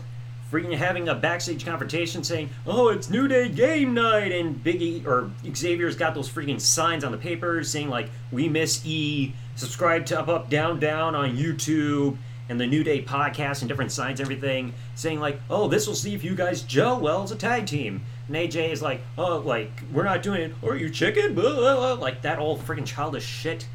freaking 0.49 0.73
having 0.73 1.09
a 1.09 1.13
backstage 1.13 1.65
confrontation 1.65 2.23
saying, 2.23 2.49
"Oh, 2.65 2.87
it's 2.87 3.09
New 3.09 3.27
Day 3.27 3.49
game 3.49 3.93
night," 3.93 4.31
and 4.31 4.63
Biggie 4.63 5.05
or 5.05 5.29
Xavier's 5.53 5.97
got 5.97 6.15
those 6.15 6.29
freaking 6.29 6.61
signs 6.61 7.03
on 7.03 7.11
the 7.11 7.17
paper 7.17 7.65
saying 7.65 7.89
like, 7.89 8.09
"We 8.31 8.47
miss 8.47 8.81
E." 8.85 9.33
Subscribe 9.55 10.05
to 10.05 10.21
Up 10.21 10.29
Up 10.29 10.49
Down 10.49 10.79
Down 10.79 11.15
on 11.15 11.35
YouTube 11.35 12.15
and 12.47 12.61
the 12.61 12.65
New 12.65 12.85
Day 12.85 13.03
podcast 13.03 13.59
and 13.59 13.67
different 13.67 13.91
signs, 13.91 14.21
everything 14.21 14.73
saying 14.95 15.19
like, 15.19 15.41
"Oh, 15.49 15.67
this 15.67 15.85
will 15.85 15.95
see 15.95 16.15
if 16.15 16.23
you 16.23 16.33
guys 16.33 16.61
gel 16.61 16.97
well 16.97 17.23
as 17.23 17.31
a 17.31 17.35
tag 17.35 17.65
team." 17.65 18.03
And 18.27 18.37
AJ 18.37 18.71
is 18.71 18.81
like, 18.81 19.01
"Oh, 19.17 19.39
like 19.39 19.83
we're 19.91 20.05
not 20.05 20.23
doing 20.23 20.39
it. 20.39 20.55
Are 20.63 20.77
you 20.77 20.89
chicken?" 20.89 21.35
Blah, 21.35 21.55
blah, 21.55 21.75
blah. 21.75 21.93
Like 21.95 22.21
that 22.21 22.39
old 22.39 22.65
freaking 22.65 22.85
childish 22.85 23.25
shit. 23.25 23.65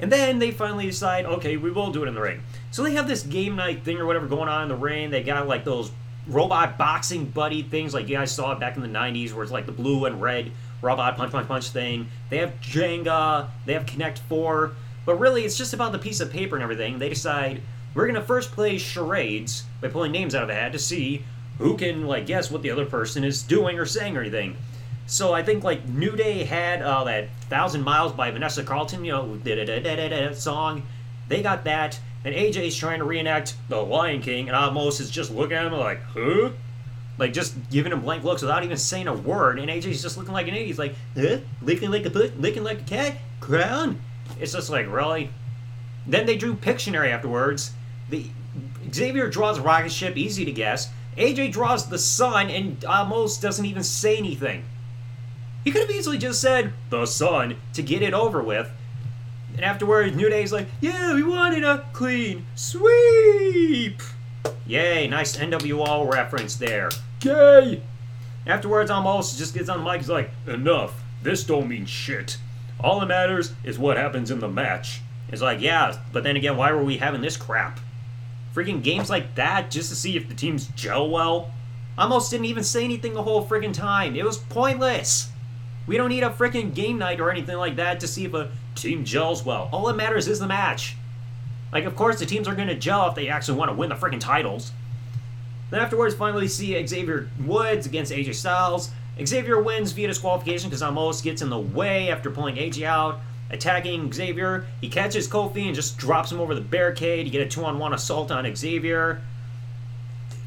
And 0.00 0.10
then 0.10 0.38
they 0.38 0.50
finally 0.50 0.86
decide, 0.86 1.26
okay, 1.26 1.56
we 1.56 1.70
will 1.70 1.92
do 1.92 2.02
it 2.02 2.08
in 2.08 2.14
the 2.14 2.20
ring. 2.20 2.42
So 2.70 2.82
they 2.82 2.92
have 2.92 3.06
this 3.06 3.22
game 3.22 3.56
night 3.56 3.84
thing 3.84 3.98
or 3.98 4.06
whatever 4.06 4.26
going 4.26 4.48
on 4.48 4.62
in 4.62 4.68
the 4.68 4.76
ring. 4.76 5.10
They 5.10 5.22
got 5.22 5.46
like 5.46 5.64
those 5.64 5.92
robot 6.26 6.78
boxing 6.78 7.26
buddy 7.26 7.62
things 7.62 7.94
like 7.94 8.08
you 8.08 8.16
guys 8.16 8.32
saw 8.32 8.52
it 8.52 8.60
back 8.60 8.76
in 8.76 8.82
the 8.82 8.88
90s 8.88 9.32
where 9.32 9.42
it's 9.42 9.52
like 9.52 9.66
the 9.66 9.72
blue 9.72 10.04
and 10.04 10.22
red 10.22 10.52
robot 10.80 11.16
punch 11.16 11.32
punch 11.32 11.48
punch 11.48 11.68
thing. 11.68 12.08
They 12.30 12.38
have 12.38 12.60
Jenga, 12.60 13.48
they 13.66 13.72
have 13.74 13.86
Connect 13.86 14.18
4, 14.20 14.72
but 15.04 15.16
really 15.16 15.44
it's 15.44 15.56
just 15.56 15.74
about 15.74 15.92
the 15.92 15.98
piece 15.98 16.20
of 16.20 16.30
paper 16.30 16.56
and 16.56 16.62
everything. 16.62 16.98
They 16.98 17.08
decide 17.08 17.62
we're 17.94 18.06
going 18.06 18.14
to 18.14 18.22
first 18.22 18.52
play 18.52 18.78
charades 18.78 19.64
by 19.80 19.88
pulling 19.88 20.12
names 20.12 20.34
out 20.34 20.44
of 20.44 20.50
a 20.50 20.54
hat 20.54 20.72
to 20.72 20.78
see 20.78 21.24
who 21.58 21.76
can 21.76 22.06
like 22.06 22.26
guess 22.26 22.50
what 22.50 22.62
the 22.62 22.70
other 22.70 22.86
person 22.86 23.24
is 23.24 23.42
doing 23.42 23.78
or 23.78 23.86
saying 23.86 24.16
or 24.16 24.20
anything. 24.20 24.56
So 25.12 25.34
I 25.34 25.42
think 25.42 25.62
like 25.62 25.86
New 25.86 26.16
Day 26.16 26.42
had 26.42 26.80
uh, 26.80 27.04
that 27.04 27.28
Thousand 27.50 27.82
Miles 27.82 28.12
by 28.12 28.30
Vanessa 28.30 28.64
Carlton, 28.64 29.04
you 29.04 29.12
know, 29.12 30.32
song. 30.34 30.82
They 31.28 31.42
got 31.42 31.64
that 31.64 32.00
and 32.24 32.34
AJ's 32.34 32.74
trying 32.74 33.00
to 33.00 33.04
reenact 33.04 33.54
The 33.68 33.76
Lion 33.76 34.22
King, 34.22 34.48
and 34.48 34.56
Omos 34.56 35.02
is 35.02 35.10
just 35.10 35.30
looking 35.30 35.58
at 35.58 35.66
him 35.66 35.72
like, 35.72 36.00
huh? 36.02 36.48
Like, 37.18 37.34
just 37.34 37.54
giving 37.70 37.92
him 37.92 38.00
blank 38.00 38.24
looks 38.24 38.40
without 38.40 38.64
even 38.64 38.78
saying 38.78 39.06
a 39.06 39.12
word, 39.12 39.58
and 39.58 39.68
AJ's 39.68 40.00
just 40.00 40.16
looking 40.16 40.32
like 40.32 40.48
an 40.48 40.54
idiot. 40.54 40.68
He's 40.68 40.78
like, 40.78 40.94
huh? 41.14 41.38
Licking 41.60 41.90
like 41.90 42.06
a 42.06 42.08
licking 42.08 42.64
like 42.64 42.80
a 42.80 42.84
cat? 42.84 43.16
Crown? 43.40 44.00
It's 44.40 44.52
just 44.52 44.70
like, 44.70 44.90
really? 44.90 45.28
Then 46.06 46.24
they 46.24 46.38
drew 46.38 46.54
Pictionary 46.54 47.10
afterwards. 47.10 47.72
The 48.08 48.24
Xavier 48.90 49.28
draws 49.28 49.58
a 49.58 49.62
rocket 49.62 49.92
ship, 49.92 50.16
easy 50.16 50.46
to 50.46 50.52
guess. 50.52 50.88
AJ 51.18 51.52
draws 51.52 51.88
the 51.88 51.98
sun, 51.98 52.48
and 52.48 52.80
Omos 52.80 53.38
doesn't 53.38 53.66
even 53.66 53.82
say 53.82 54.16
anything. 54.16 54.64
He 55.64 55.70
could 55.70 55.82
have 55.82 55.90
easily 55.90 56.18
just 56.18 56.40
said, 56.40 56.72
the 56.90 57.06
sun, 57.06 57.56
to 57.74 57.82
get 57.82 58.02
it 58.02 58.14
over 58.14 58.42
with, 58.42 58.70
and 59.54 59.64
afterwards, 59.64 60.16
New 60.16 60.30
Day's 60.30 60.52
like, 60.52 60.66
yeah, 60.80 61.14
we 61.14 61.22
wanted 61.22 61.64
a 61.64 61.84
clean 61.92 62.46
sweep. 62.54 64.00
Yay, 64.66 65.06
nice 65.08 65.36
NWO 65.36 66.10
reference 66.10 66.56
there. 66.56 66.88
Yay! 67.22 67.82
Afterwards, 68.46 68.90
Omos 68.90 69.36
just 69.36 69.54
gets 69.54 69.68
on 69.68 69.78
the 69.78 69.84
mic. 69.84 70.00
He's 70.00 70.08
like, 70.08 70.30
enough. 70.46 71.02
This 71.22 71.44
don't 71.44 71.68
mean 71.68 71.86
shit. 71.86 72.38
All 72.80 72.98
that 73.00 73.06
matters 73.06 73.52
is 73.62 73.78
what 73.78 73.96
happens 73.96 74.30
in 74.30 74.40
the 74.40 74.48
match. 74.48 75.00
It's 75.28 75.42
like, 75.42 75.60
yeah, 75.60 75.98
but 76.12 76.24
then 76.24 76.36
again, 76.36 76.56
why 76.56 76.72
were 76.72 76.82
we 76.82 76.96
having 76.96 77.20
this 77.20 77.36
crap? 77.36 77.78
Freaking 78.54 78.82
games 78.82 79.08
like 79.08 79.34
that 79.36 79.70
just 79.70 79.90
to 79.90 79.96
see 79.96 80.16
if 80.16 80.28
the 80.28 80.34
teams 80.34 80.66
gel 80.68 81.08
well? 81.08 81.52
Omos 81.98 82.30
didn't 82.30 82.46
even 82.46 82.64
say 82.64 82.84
anything 82.84 83.14
the 83.14 83.22
whole 83.22 83.46
freaking 83.46 83.72
time. 83.72 84.16
It 84.16 84.24
was 84.24 84.38
pointless. 84.38 85.31
We 85.86 85.96
don't 85.96 86.10
need 86.10 86.22
a 86.22 86.30
freaking 86.30 86.74
game 86.74 86.98
night 86.98 87.20
or 87.20 87.30
anything 87.30 87.56
like 87.56 87.76
that 87.76 88.00
to 88.00 88.06
see 88.06 88.24
if 88.24 88.34
a 88.34 88.50
team 88.74 89.04
gels 89.04 89.44
well. 89.44 89.68
All 89.72 89.86
that 89.86 89.96
matters 89.96 90.28
is 90.28 90.38
the 90.38 90.46
match. 90.46 90.96
Like, 91.72 91.84
of 91.84 91.96
course, 91.96 92.18
the 92.18 92.26
teams 92.26 92.46
are 92.46 92.54
going 92.54 92.68
to 92.68 92.74
gel 92.74 93.08
if 93.08 93.14
they 93.14 93.28
actually 93.28 93.58
want 93.58 93.70
to 93.70 93.76
win 93.76 93.88
the 93.88 93.94
freaking 93.94 94.20
titles. 94.20 94.72
Then 95.70 95.80
afterwards, 95.80 96.14
finally 96.14 96.48
see 96.48 96.86
Xavier 96.86 97.30
Woods 97.44 97.86
against 97.86 98.12
AJ 98.12 98.34
Styles. 98.34 98.90
Xavier 99.24 99.60
wins 99.60 99.92
via 99.92 100.08
disqualification 100.08 100.68
because 100.68 100.82
Omos 100.82 101.22
gets 101.22 101.42
in 101.42 101.50
the 101.50 101.58
way 101.58 102.10
after 102.10 102.30
pulling 102.30 102.56
AJ 102.56 102.84
out. 102.84 103.20
Attacking 103.50 104.12
Xavier, 104.12 104.66
he 104.80 104.88
catches 104.88 105.28
Kofi 105.28 105.66
and 105.66 105.74
just 105.74 105.98
drops 105.98 106.32
him 106.32 106.40
over 106.40 106.54
the 106.54 106.60
barricade. 106.60 107.26
You 107.26 107.32
get 107.32 107.46
a 107.46 107.48
two-on-one 107.48 107.92
assault 107.92 108.30
on 108.30 108.54
Xavier. 108.54 109.20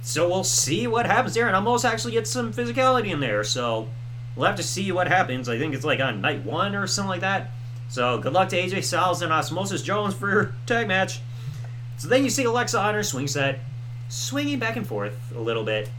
So 0.02 0.28
we'll 0.28 0.44
see 0.44 0.86
what 0.88 1.06
happens 1.08 1.34
there, 1.34 1.48
and 1.48 1.56
Omos 1.56 1.84
actually 1.84 2.14
gets 2.14 2.30
some 2.30 2.54
physicality 2.54 3.12
in 3.12 3.20
there. 3.20 3.44
So 3.44 3.88
we'll 4.36 4.48
have 4.48 4.58
to 4.58 4.64
see 4.64 4.92
what 4.92 5.08
happens. 5.08 5.50
I 5.50 5.58
think 5.58 5.74
it's 5.74 5.86
like 5.86 6.00
on 6.00 6.22
night 6.22 6.44
one 6.44 6.76
or 6.76 6.88
something 6.88 7.10
like 7.10 7.22
that. 7.22 7.52
So 7.90 8.18
good 8.18 8.34
luck 8.34 8.50
to 8.50 8.58
AJ 8.58 8.84
Styles 8.84 9.22
and 9.22 9.32
Osmosis 9.32 9.82
Jones 9.82 10.14
for 10.14 10.30
your 10.30 10.56
tag 10.66 10.88
match. 10.88 11.20
So 11.98 12.08
then 12.08 12.24
you 12.24 12.30
see 12.30 12.44
Alexa 12.44 12.78
on 12.80 12.94
her 12.94 13.04
swing 13.04 13.28
set, 13.28 13.60
swinging 14.10 14.60
back 14.60 14.76
and 14.76 14.86
forth 14.86 15.18
a 15.36 15.40
little 15.40 15.64
bit. 15.64 15.90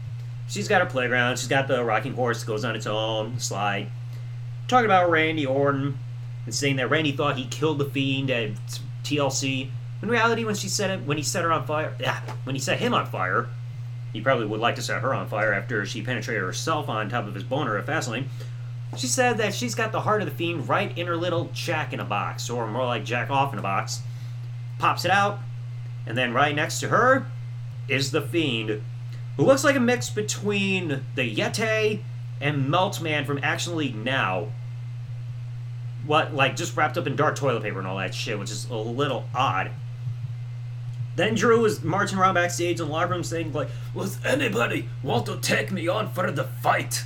She's 0.47 0.67
got 0.67 0.81
her 0.81 0.87
playground. 0.87 1.37
She's 1.39 1.47
got 1.47 1.67
the 1.67 1.83
rocking 1.83 2.13
horse 2.13 2.41
that 2.41 2.47
goes 2.47 2.63
on 2.63 2.75
its 2.75 2.87
own 2.87 3.39
slide. 3.39 3.87
Talking 4.67 4.85
about 4.85 5.09
Randy 5.09 5.45
Orton 5.45 5.97
and 6.45 6.53
saying 6.53 6.77
that 6.77 6.89
Randy 6.89 7.11
thought 7.11 7.37
he 7.37 7.45
killed 7.45 7.79
the 7.79 7.85
Fiend 7.85 8.29
at 8.29 8.51
TLC. 9.03 9.69
In 10.01 10.09
reality, 10.09 10.45
when 10.45 10.55
she 10.55 10.69
said 10.69 10.91
it, 10.91 11.05
when 11.05 11.17
he 11.17 11.23
set 11.23 11.43
her 11.43 11.51
on 11.51 11.65
fire, 11.65 11.95
yeah, 11.99 12.21
when 12.43 12.55
he 12.55 12.61
set 12.61 12.79
him 12.79 12.93
on 12.93 13.07
fire, 13.07 13.47
he 14.17 14.23
probably 14.23 14.47
would 14.47 14.59
like 14.59 14.73
to 14.73 14.81
set 14.81 15.03
her 15.03 15.13
on 15.13 15.27
fire 15.27 15.53
after 15.53 15.85
she 15.85 16.01
penetrated 16.01 16.41
herself 16.41 16.89
on 16.89 17.07
top 17.07 17.27
of 17.27 17.35
his 17.35 17.43
boner 17.43 17.77
at 17.77 17.85
Fastlane. 17.85 18.25
She 18.97 19.05
said 19.05 19.37
that 19.37 19.53
she's 19.53 19.75
got 19.75 19.91
the 19.91 20.01
heart 20.01 20.23
of 20.23 20.27
the 20.27 20.33
fiend 20.33 20.67
right 20.67 20.97
in 20.97 21.05
her 21.05 21.15
little 21.15 21.51
jack 21.53 21.93
in 21.93 21.99
a 21.99 22.03
box, 22.03 22.49
or 22.49 22.65
more 22.67 22.83
like 22.83 23.05
jack 23.05 23.29
off 23.29 23.53
in 23.53 23.59
a 23.59 23.61
box. 23.61 24.01
Pops 24.79 25.05
it 25.05 25.11
out, 25.11 25.37
and 26.07 26.17
then 26.17 26.33
right 26.33 26.55
next 26.55 26.79
to 26.79 26.87
her 26.87 27.27
is 27.87 28.09
the 28.09 28.23
fiend, 28.23 28.81
who 29.35 29.45
looks 29.45 29.63
like 29.63 29.75
a 29.75 29.79
mix 29.79 30.09
between 30.09 31.05
the 31.13 31.35
Yeti 31.35 32.01
and 32.41 32.73
Meltman 32.73 33.27
from 33.27 33.39
Action 33.43 33.75
League 33.75 33.95
Now. 33.95 34.47
What, 36.07 36.33
like, 36.33 36.55
just 36.55 36.75
wrapped 36.75 36.97
up 36.97 37.05
in 37.05 37.15
dark 37.15 37.35
toilet 37.35 37.61
paper 37.61 37.77
and 37.77 37.87
all 37.87 37.97
that 37.97 38.15
shit, 38.15 38.39
which 38.39 38.49
is 38.49 38.67
a 38.67 38.75
little 38.75 39.25
odd. 39.35 39.69
Then 41.17 41.33
Drew 41.33 41.59
was 41.61 41.83
marching 41.83 42.19
around 42.19 42.35
backstage 42.35 42.79
in 42.79 42.85
the 42.85 42.91
locker 42.93 43.13
room 43.13 43.23
saying, 43.23 43.51
like, 43.51 43.69
Does 43.95 44.23
anybody 44.23 44.87
want 45.01 45.25
to 45.25 45.39
take 45.39 45.71
me 45.71 45.87
on 45.87 46.13
for 46.13 46.31
the 46.31 46.43
fight? 46.43 47.03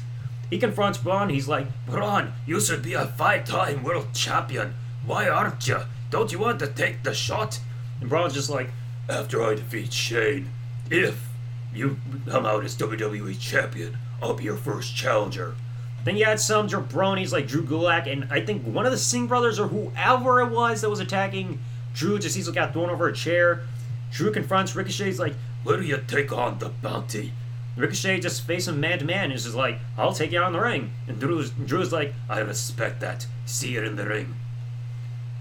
He 0.50 0.60
confronts 0.60 0.98
Braun. 0.98 1.30
He's 1.30 1.48
like, 1.48 1.68
Braun, 1.86 2.34
you 2.46 2.60
should 2.60 2.84
be 2.84 2.94
a 2.94 3.06
five-time 3.06 3.84
world 3.84 4.14
champion. 4.14 4.74
Why 5.06 5.30
aren't 5.30 5.66
you? 5.66 5.80
Don't 6.10 6.30
you 6.30 6.40
want 6.40 6.60
to 6.60 6.68
take 6.68 7.04
the 7.04 7.14
shot? 7.14 7.62
And 8.02 8.10
Braun's 8.10 8.34
just 8.34 8.50
like, 8.50 8.70
after 9.08 9.42
I 9.44 9.56
defeat 9.56 9.94
Shane, 9.94 10.50
if 10.90 11.30
you 11.74 11.98
come 12.28 12.46
out 12.46 12.66
as 12.66 12.76
WWE 12.76 13.40
champion, 13.40 13.98
I'll 14.22 14.34
be 14.34 14.44
your 14.44 14.58
first 14.58 14.94
challenger. 14.94 15.56
Then 16.04 16.18
you 16.18 16.26
had 16.26 16.42
some 16.42 16.68
jabronis 16.68 17.32
like 17.32 17.48
Drew 17.48 17.64
Gulak, 17.64 18.12
and 18.12 18.28
I 18.30 18.42
think 18.42 18.64
one 18.64 18.86
of 18.86 18.92
the 18.92 18.98
Singh 18.98 19.28
brothers 19.28 19.58
or 19.58 19.70
whoever 19.70 20.42
it 20.42 20.50
was 20.52 20.82
that 20.82 20.90
was 20.90 21.00
attacking 21.00 21.60
Drew 21.94 22.20
just 22.20 22.38
easily 22.38 22.56
got 22.56 22.74
thrown 22.74 22.90
over 22.90 23.08
a 23.08 23.14
chair. 23.14 23.64
Drew 24.12 24.32
confronts 24.32 24.76
Ricochet. 24.76 25.06
He's 25.06 25.20
like, 25.20 25.36
"Where 25.64 25.78
do 25.78 25.84
you 25.84 26.04
take 26.08 26.32
on 26.32 26.60
the 26.60 26.70
bounty?" 26.70 27.34
Ricochet 27.78 28.20
just 28.20 28.46
faced 28.46 28.68
him 28.68 28.80
man 28.80 29.00
to 29.00 29.06
man 29.06 29.26
and 29.26 29.34
is 29.34 29.46
just 29.46 29.56
like, 29.56 29.80
I'll 29.98 30.14
take 30.14 30.32
you 30.32 30.40
out 30.40 30.46
on 30.46 30.54
the 30.54 30.60
ring. 30.60 30.92
And 31.08 31.20
Drew's, 31.20 31.52
Drew's 31.52 31.94
like, 31.94 32.14
I 32.30 32.40
respect 32.40 33.00
that. 33.00 33.26
See 33.46 33.72
you 33.74 33.84
in 33.84 33.96
the 33.96 34.06
ring. 34.06 34.36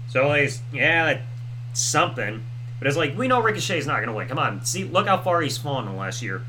So 0.09 0.33
he's, 0.33 0.61
yeah, 0.73 1.21
something. 1.73 2.43
But 2.79 2.87
it's 2.87 2.97
like, 2.97 3.17
we 3.17 3.27
know 3.27 3.41
Ricochet's 3.41 3.85
not 3.85 3.97
going 3.97 4.07
to 4.07 4.13
win. 4.13 4.27
Come 4.27 4.39
on. 4.39 4.65
See, 4.65 4.85
look 4.85 5.07
how 5.07 5.17
far 5.17 5.41
he's 5.41 5.57
fallen 5.57 5.87
in 5.87 5.93
the 5.93 5.99
last 5.99 6.21
year. 6.21 6.41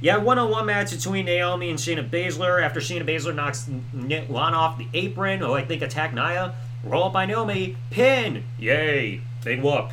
Yeah, 0.00 0.18
one 0.18 0.38
on 0.38 0.50
one 0.50 0.66
match 0.66 0.90
between 0.90 1.26
Naomi 1.26 1.70
and 1.70 1.78
Shayna 1.78 2.08
Baszler 2.08 2.62
after 2.62 2.80
Shayna 2.80 3.08
Baszler 3.08 3.34
knocks 3.34 3.68
Lana 3.92 4.56
off 4.56 4.78
the 4.78 4.88
apron, 4.92 5.40
who 5.40 5.54
I 5.54 5.64
think 5.64 5.82
attack 5.82 6.14
Nia. 6.14 6.54
Roll 6.82 7.04
up 7.04 7.12
by 7.14 7.26
Naomi. 7.26 7.76
Pin. 7.90 8.44
Yay. 8.58 9.22
Big 9.42 9.62
whoop. 9.62 9.90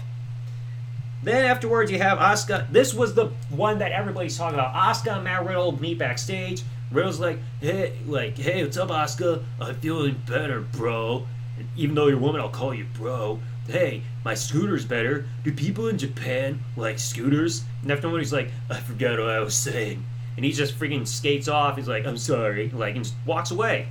Then 1.24 1.46
afterwards, 1.46 1.92
you 1.92 2.00
have 2.00 2.18
Asuka. 2.18 2.72
This 2.72 2.94
was 2.94 3.14
the 3.14 3.28
one 3.50 3.80
that 3.80 3.92
everybody's 3.92 4.38
talking 4.38 4.58
about. 4.58 4.74
Asuka 4.74 5.16
and 5.16 5.24
Matt 5.24 5.46
Riddle 5.46 5.80
meet 5.80 6.00
backstage. 6.00 6.64
Riddle's 6.92 7.20
like, 7.20 7.38
hey, 7.62 7.94
like, 8.08 8.38
hey, 8.38 8.64
what's 8.64 8.78
up, 8.78 8.90
Asuka? 8.90 9.44
I'm 9.60 9.76
feeling 9.76 10.20
better, 10.28 10.62
bro. 10.62 11.28
And 11.58 11.68
even 11.78 11.96
though 11.96 12.08
you're 12.08 12.18
a 12.18 12.22
woman, 12.22 12.42
I'll 12.42 12.50
call 12.50 12.74
you 12.74 12.86
bro. 12.96 13.40
Hey, 13.68 14.02
my 14.26 14.34
scooter's 14.34 14.84
better. 14.84 15.26
Do 15.44 15.54
people 15.54 15.88
in 15.88 15.98
Japan 15.98 16.60
like 16.76 16.98
scooters? 16.98 17.64
And 17.84 17.92
after 17.92 18.10
he's 18.18 18.34
like, 18.34 18.50
I 18.70 18.80
forgot 18.80 19.20
what 19.20 19.30
I 19.30 19.40
was 19.40 19.56
saying. 19.56 20.04
And 20.36 20.44
he 20.44 20.52
just 20.52 20.78
freaking 20.78 21.08
skates 21.08 21.48
off. 21.48 21.78
He's 21.78 21.88
like, 21.88 22.06
I'm 22.06 22.18
sorry. 22.18 22.70
Like, 22.70 22.96
and 22.96 23.04
just 23.04 23.16
walks 23.26 23.52
away. 23.52 23.88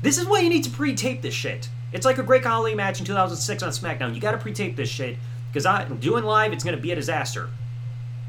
This 0.00 0.16
is 0.16 0.26
why 0.26 0.40
you 0.40 0.48
need 0.48 0.64
to 0.64 0.70
pre-tape 0.70 1.22
this 1.22 1.34
shit. 1.34 1.68
It's 1.92 2.06
like 2.06 2.18
a 2.18 2.22
Great 2.22 2.42
Khali 2.42 2.74
match 2.74 2.98
in 2.98 3.04
2006 3.04 3.62
on 3.62 3.70
SmackDown. 3.70 4.14
You 4.14 4.20
gotta 4.20 4.38
pre-tape 4.38 4.76
this 4.76 4.88
shit 4.88 5.16
because 5.48 5.66
I 5.66 5.84
doing 5.84 6.24
live, 6.24 6.52
it's 6.52 6.64
gonna 6.64 6.76
be 6.76 6.92
a 6.92 6.94
disaster. 6.94 7.48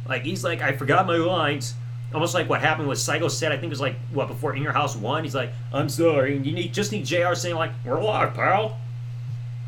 Like 0.08 0.24
he's 0.24 0.44
like, 0.44 0.62
I 0.62 0.74
forgot 0.74 1.06
my 1.06 1.18
lines. 1.18 1.76
Almost 2.14 2.34
like 2.34 2.50
what 2.50 2.62
happened 2.62 2.88
with 2.88 2.98
Psycho 2.98 3.28
Sid. 3.28 3.52
I 3.52 3.56
think 3.56 3.66
it 3.66 3.70
was 3.70 3.82
like 3.82 3.96
what 4.12 4.28
before 4.28 4.56
In 4.56 4.64
Your 4.64 4.72
House 4.72 4.96
one. 4.96 5.24
He's 5.24 5.36
like, 5.36 5.52
I'm 5.72 5.90
sorry. 5.90 6.38
You 6.38 6.52
need 6.52 6.74
just 6.74 6.92
need 6.92 7.06
Jr. 7.06 7.36
saying 7.36 7.56
like, 7.56 7.72
We're 7.86 8.02
live, 8.02 8.34
pal. 8.34 8.80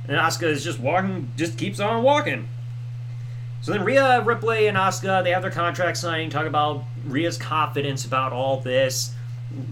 And 0.07 0.17
Asuka 0.17 0.47
is 0.47 0.63
just 0.63 0.79
walking, 0.79 1.31
just 1.37 1.57
keeps 1.57 1.79
on 1.79 2.01
walking. 2.01 2.47
So 3.61 3.71
then 3.71 3.83
Rhea, 3.83 4.21
Ripley, 4.21 4.65
and 4.65 4.75
Asuka, 4.75 5.23
they 5.23 5.29
have 5.29 5.43
their 5.43 5.51
contract 5.51 5.97
signing, 5.97 6.31
talk 6.31 6.47
about 6.47 6.83
Rhea's 7.05 7.37
confidence 7.37 8.05
about 8.05 8.33
all 8.33 8.59
this. 8.59 9.13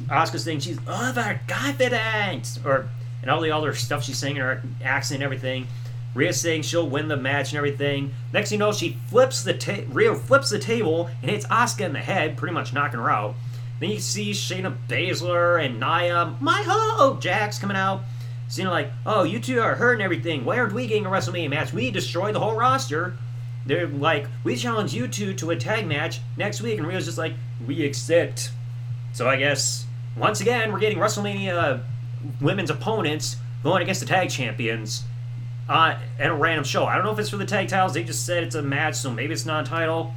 Asuka's 0.08 0.44
saying 0.44 0.60
she's 0.60 0.78
overconfident, 0.88 2.60
or 2.64 2.90
and 3.22 3.32
all 3.32 3.42
the 3.42 3.52
other 3.52 3.74
stuff 3.74 4.04
she's 4.04 4.18
saying 4.18 4.36
in 4.38 4.42
her 4.42 4.62
accent 4.84 5.18
and 5.18 5.24
everything. 5.24 5.68
Rhea's 6.16 6.42
saying 6.42 6.64
she'll 6.64 6.90
win 6.90 7.08
the 7.08 7.18
match 7.18 7.52
and 7.52 7.58
everything. 7.58 8.14
Next 8.34 8.50
thing 8.50 8.60
you 8.60 8.66
know, 8.66 8.72
she 8.72 8.98
flips 9.08 9.44
the 9.44 9.54
ta- 9.54 9.84
Rhea 9.90 10.16
flips 10.16 10.50
the 10.50 10.60
table 10.60 11.10
and 11.22 11.32
hits 11.32 11.46
Asuka 11.48 11.86
in 11.86 11.94
the 11.94 12.00
head, 12.00 12.38
pretty 12.38 12.54
much 12.54 12.74
knocking 12.74 13.00
her 13.00 13.10
out. 13.10 13.36
Then 13.80 13.92
you 13.92 14.00
see 14.00 14.32
Shayna 14.32 14.76
Baszler 14.88 15.64
and 15.64 15.80
Nia, 15.80 16.36
my 16.42 16.64
ho, 16.66 17.18
Jax 17.22 17.60
coming 17.60 17.78
out. 17.78 18.02
So, 18.50 18.62
you 18.62 18.66
know, 18.66 18.72
like, 18.72 18.92
oh, 19.06 19.24
you 19.24 19.40
two 19.40 19.62
are 19.62 19.76
hurt 19.76 19.94
and 19.94 20.02
everything. 20.02 20.44
Why 20.44 20.58
aren't 20.58 20.74
we 20.74 20.88
getting 20.88 21.06
a 21.06 21.10
WrestleMania 21.10 21.50
match? 21.50 21.72
We 21.72 21.92
destroy 21.92 22.34
the 22.34 22.40
whole 22.40 22.56
roster. 22.56 23.16
They're 23.66 23.88
like, 23.88 24.26
we 24.44 24.56
challenge 24.56 24.94
you 24.94 25.08
two 25.08 25.34
to 25.36 25.52
a 25.52 25.56
tag 25.56 25.86
match 25.86 26.20
next 26.36 26.60
week. 26.62 26.80
And 26.80 26.88
Rhea's 26.88 27.06
just 27.06 27.20
like, 27.20 27.34
we 27.66 27.86
accept. 27.86 28.52
So 29.14 29.30
I 29.30 29.36
guess, 29.38 29.86
once 30.18 30.42
again, 30.42 30.74
we're 30.74 30.80
getting 30.80 30.98
WrestleMania 30.98 31.84
women's 32.42 32.72
opponents 32.72 33.38
going 33.64 33.84
against 33.84 34.02
the 34.02 34.08
tag 34.08 34.30
champions 34.30 35.04
uh, 35.70 35.98
at 36.18 36.30
a 36.30 36.34
random 36.34 36.66
show. 36.66 36.86
I 36.86 36.96
don't 36.96 37.06
know 37.06 37.12
if 37.12 37.20
it's 37.20 37.30
for 37.30 37.38
the 37.38 37.46
tag 37.46 37.70
titles. 37.70 37.94
They 37.94 38.04
just 38.04 38.26
said 38.26 38.44
it's 38.44 38.56
a 38.56 38.62
match, 38.62 38.96
so 38.96 39.12
maybe 39.12 39.34
it's 39.34 39.46
non-title. 39.46 40.14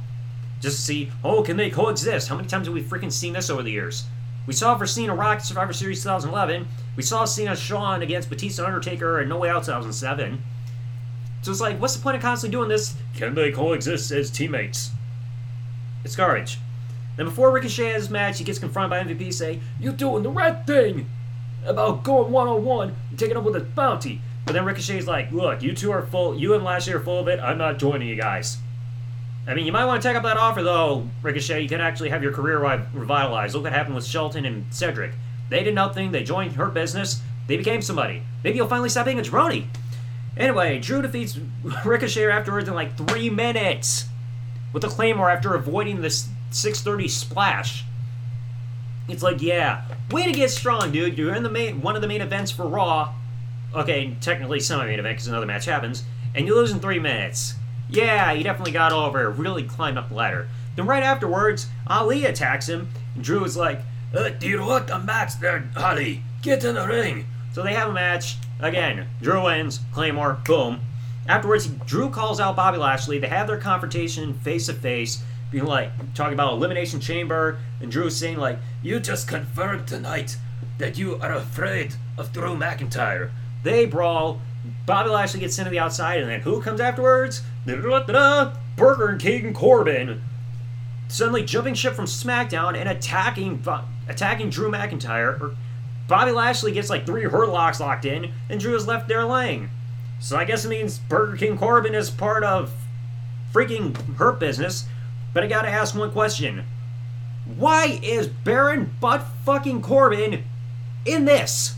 Just 0.59 0.77
to 0.77 0.81
see, 0.81 1.11
oh, 1.23 1.43
can 1.43 1.57
they 1.57 1.69
coexist? 1.69 2.27
How 2.27 2.35
many 2.35 2.47
times 2.47 2.67
have 2.67 2.73
we 2.73 2.81
freaking 2.81 3.11
seen 3.11 3.33
this 3.33 3.49
over 3.49 3.61
the 3.61 3.71
years? 3.71 4.05
We 4.47 4.53
saw 4.53 4.77
for 4.77 4.87
Cena 4.87 5.13
Rock 5.13 5.41
Survivor 5.41 5.71
Series 5.71 6.01
2011. 6.01 6.67
We 6.95 7.03
saw 7.03 7.25
Cena 7.25 7.55
Shawn 7.55 8.01
against 8.01 8.29
Batista 8.29 8.65
Undertaker 8.65 9.19
and 9.19 9.29
No 9.29 9.37
Way 9.37 9.49
Out 9.49 9.63
2007. 9.63 10.41
So 11.43 11.51
it's 11.51 11.61
like, 11.61 11.79
what's 11.79 11.95
the 11.95 12.01
point 12.01 12.15
of 12.15 12.21
constantly 12.21 12.57
doing 12.57 12.69
this? 12.69 12.95
Can 13.15 13.35
they 13.35 13.51
coexist 13.51 14.11
as 14.11 14.31
teammates? 14.31 14.91
It's 16.03 16.15
garbage. 16.15 16.57
Then 17.15 17.25
before 17.27 17.51
Ricochet 17.51 17.91
has 17.91 18.03
his 18.03 18.09
match, 18.09 18.39
he 18.39 18.43
gets 18.43 18.59
confronted 18.59 18.89
by 18.89 19.13
MVP 19.13 19.33
saying, 19.33 19.61
You're 19.79 19.93
doing 19.93 20.23
the 20.23 20.29
right 20.29 20.65
thing 20.65 21.09
about 21.65 22.03
going 22.03 22.31
one 22.31 22.47
on 22.47 22.65
one 22.65 22.95
and 23.09 23.19
taking 23.19 23.37
up 23.37 23.43
with 23.43 23.55
a 23.55 23.61
bounty. 23.61 24.21
But 24.45 24.53
then 24.53 24.65
Ricochet's 24.65 25.07
like, 25.07 25.31
Look, 25.31 25.61
you 25.61 25.73
two 25.73 25.91
are 25.91 26.05
full, 26.05 26.37
you 26.37 26.53
and 26.53 26.63
Lashley 26.63 26.93
are 26.93 26.99
full 26.99 27.19
of 27.19 27.27
it. 27.27 27.39
I'm 27.39 27.57
not 27.57 27.79
joining 27.79 28.07
you 28.07 28.15
guys. 28.15 28.57
I 29.45 29.53
mean, 29.53 29.65
you 29.65 29.71
might 29.73 29.85
want 29.85 30.01
to 30.01 30.07
take 30.07 30.15
up 30.15 30.23
that 30.23 30.37
offer, 30.37 30.63
though, 30.63 31.07
Ricochet. 31.21 31.61
You 31.61 31.67
can 31.67 31.81
actually 31.81 32.09
have 32.09 32.23
your 32.23 32.31
career 32.31 32.59
revitalized. 32.93 33.53
Look 33.53 33.63
what 33.63 33.73
happened 33.73 33.95
with 33.95 34.05
Shelton 34.05 34.45
and 34.45 34.65
Cedric. 34.71 35.11
They 35.49 35.63
did 35.63 35.75
nothing. 35.75 36.11
They 36.11 36.23
joined 36.23 36.53
Hurt 36.53 36.73
Business. 36.73 37.21
They 37.47 37.57
became 37.57 37.81
somebody. 37.81 38.23
Maybe 38.43 38.57
you'll 38.57 38.69
finally 38.69 38.87
stop 38.87 39.05
being 39.05 39.19
a 39.19 39.21
jabroni. 39.21 39.65
Anyway, 40.37 40.79
Drew 40.79 41.01
defeats 41.01 41.37
Ricochet 41.85 42.29
afterwards 42.29 42.69
in 42.69 42.73
like 42.73 42.97
three 42.97 43.29
minutes 43.29 44.05
with 44.71 44.83
a 44.83 44.87
Claymore 44.87 45.29
after 45.29 45.53
avoiding 45.53 46.01
this 46.01 46.29
630 46.51 47.07
splash. 47.09 47.85
It's 49.09 49.21
like, 49.21 49.41
yeah, 49.41 49.83
way 50.09 50.25
to 50.25 50.31
get 50.31 50.49
strong, 50.49 50.91
dude. 50.91 51.17
You're 51.17 51.35
in 51.35 51.43
the 51.43 51.49
main 51.49 51.81
one 51.81 51.95
of 51.95 52.01
the 52.01 52.07
main 52.07 52.21
events 52.21 52.51
for 52.51 52.65
Raw. 52.65 53.13
Okay, 53.73 54.15
technically 54.21 54.59
semi-main 54.59 54.99
event 54.99 55.15
because 55.15 55.27
another 55.27 55.45
match 55.45 55.65
happens, 55.65 56.03
and 56.35 56.45
you 56.45 56.55
lose 56.55 56.71
in 56.71 56.79
three 56.79 56.99
minutes. 56.99 57.55
Yeah, 57.89 58.31
you 58.31 58.43
definitely 58.43 58.71
got 58.71 58.91
over, 58.91 59.29
really 59.29 59.63
climbed 59.63 59.97
up 59.97 60.09
the 60.09 60.15
ladder. 60.15 60.47
Then 60.75 60.85
right 60.85 61.03
afterwards, 61.03 61.67
Ali 61.87 62.25
attacks 62.25 62.67
him, 62.67 62.89
and 63.15 63.23
Drew 63.23 63.43
is 63.43 63.57
like, 63.57 63.81
uh, 64.15 64.29
do 64.29 64.47
you 64.47 64.61
want 64.61 64.89
a 64.89 64.99
match 64.99 65.39
there, 65.39 65.69
Ali? 65.75 66.23
Get 66.41 66.63
in 66.63 66.75
the 66.75 66.87
ring. 66.87 67.25
So 67.51 67.63
they 67.63 67.73
have 67.73 67.89
a 67.89 67.93
match. 67.93 68.37
Again, 68.59 69.07
Drew 69.21 69.43
wins, 69.45 69.79
Claymore, 69.91 70.39
boom. 70.45 70.81
Afterwards, 71.27 71.67
Drew 71.67 72.09
calls 72.09 72.39
out 72.39 72.55
Bobby 72.55 72.77
Lashley. 72.77 73.17
They 73.17 73.27
have 73.27 73.47
their 73.47 73.57
confrontation 73.57 74.33
face 74.33 74.67
to 74.67 74.73
face, 74.73 75.23
being 75.51 75.65
like, 75.65 75.91
talking 76.13 76.33
about 76.33 76.53
Elimination 76.53 76.99
Chamber, 76.99 77.59
and 77.81 77.91
Drew 77.91 78.09
saying, 78.09 78.37
like, 78.37 78.59
You 78.81 78.99
just 78.99 79.27
confirmed 79.27 79.87
tonight 79.87 80.37
that 80.77 80.97
you 80.97 81.15
are 81.21 81.33
afraid 81.33 81.95
of 82.17 82.33
Drew 82.33 82.55
McIntyre. 82.55 83.31
They 83.63 83.85
brawl. 83.85 84.41
Bobby 84.85 85.09
Lashley 85.09 85.39
gets 85.39 85.55
sent 85.55 85.65
to 85.65 85.71
the 85.71 85.79
outside, 85.79 86.19
and 86.21 86.29
then 86.29 86.41
who 86.41 86.61
comes 86.61 86.79
afterwards? 86.79 87.41
Da-da-da-da-da! 87.65 88.53
Burger 88.75 89.17
King 89.17 89.53
Corbin. 89.53 90.21
Suddenly 91.07 91.43
jumping 91.43 91.73
ship 91.73 91.93
from 91.93 92.05
SmackDown 92.05 92.77
and 92.77 92.89
attacking 92.89 93.63
attacking 94.07 94.49
Drew 94.49 94.71
McIntyre. 94.71 95.39
Er, 95.39 95.55
Bobby 96.07 96.31
Lashley 96.31 96.71
gets 96.71 96.89
like 96.89 97.05
three 97.05 97.23
hurt 97.23 97.49
locks 97.49 97.79
locked 97.79 98.05
in, 98.05 98.31
and 98.49 98.59
Drew 98.59 98.75
is 98.75 98.87
left 98.87 99.07
there 99.07 99.25
laying. 99.25 99.69
So 100.19 100.37
I 100.37 100.45
guess 100.45 100.65
it 100.65 100.69
means 100.69 100.99
Burger 100.99 101.37
King 101.37 101.57
Corbin 101.57 101.95
is 101.95 102.09
part 102.09 102.43
of 102.43 102.73
freaking 103.53 103.95
Hurt 104.15 104.39
Business. 104.39 104.85
But 105.33 105.43
I 105.43 105.47
gotta 105.47 105.69
ask 105.69 105.95
one 105.95 106.11
question. 106.11 106.65
Why 107.57 107.99
is 108.01 108.27
Baron 108.27 108.93
Butt 108.99 109.25
fucking 109.45 109.81
Corbin 109.81 110.43
in 111.05 111.25
this? 111.25 111.75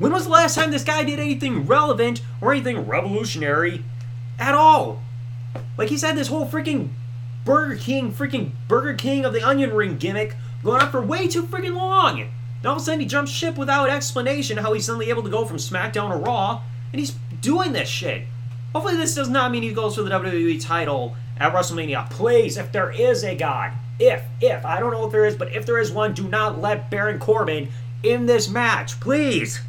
When 0.00 0.12
was 0.12 0.24
the 0.24 0.30
last 0.30 0.54
time 0.54 0.70
this 0.70 0.82
guy 0.82 1.04
did 1.04 1.20
anything 1.20 1.66
relevant 1.66 2.22
or 2.40 2.52
anything 2.52 2.86
revolutionary 2.86 3.84
at 4.38 4.54
all? 4.54 5.02
Like 5.76 5.90
he's 5.90 6.00
had 6.00 6.16
this 6.16 6.28
whole 6.28 6.46
freaking 6.46 6.88
Burger 7.44 7.76
King, 7.76 8.10
freaking 8.10 8.52
Burger 8.66 8.94
King 8.94 9.26
of 9.26 9.34
the 9.34 9.46
Onion 9.46 9.74
Ring 9.74 9.98
gimmick 9.98 10.36
going 10.64 10.80
on 10.80 10.90
for 10.90 11.02
way 11.02 11.28
too 11.28 11.42
freaking 11.42 11.76
long. 11.76 12.22
And 12.22 12.30
all 12.64 12.76
of 12.76 12.80
a 12.80 12.84
sudden 12.84 13.00
he 13.00 13.06
jumps 13.06 13.30
ship 13.30 13.58
without 13.58 13.90
explanation 13.90 14.56
how 14.56 14.72
he's 14.72 14.86
suddenly 14.86 15.10
able 15.10 15.22
to 15.22 15.28
go 15.28 15.44
from 15.44 15.58
SmackDown 15.58 16.10
to 16.12 16.16
Raw, 16.16 16.62
and 16.92 16.98
he's 16.98 17.14
doing 17.42 17.74
this 17.74 17.88
shit. 17.88 18.24
Hopefully 18.72 18.96
this 18.96 19.14
does 19.14 19.28
not 19.28 19.50
mean 19.50 19.62
he 19.62 19.72
goes 19.72 19.96
for 19.96 20.02
the 20.02 20.10
WWE 20.10 20.64
title 20.64 21.14
at 21.38 21.52
WrestleMania. 21.52 22.08
Please, 22.08 22.56
if 22.56 22.72
there 22.72 22.90
is 22.90 23.22
a 23.22 23.36
God, 23.36 23.72
if, 23.98 24.22
if, 24.40 24.64
I 24.64 24.80
don't 24.80 24.92
know 24.92 25.04
if 25.04 25.12
there 25.12 25.26
is, 25.26 25.36
but 25.36 25.54
if 25.54 25.66
there 25.66 25.78
is 25.78 25.92
one, 25.92 26.14
do 26.14 26.26
not 26.26 26.58
let 26.58 26.90
Baron 26.90 27.18
Corbin 27.18 27.68
in 28.02 28.24
this 28.24 28.48
match. 28.48 28.98
Please. 28.98 29.60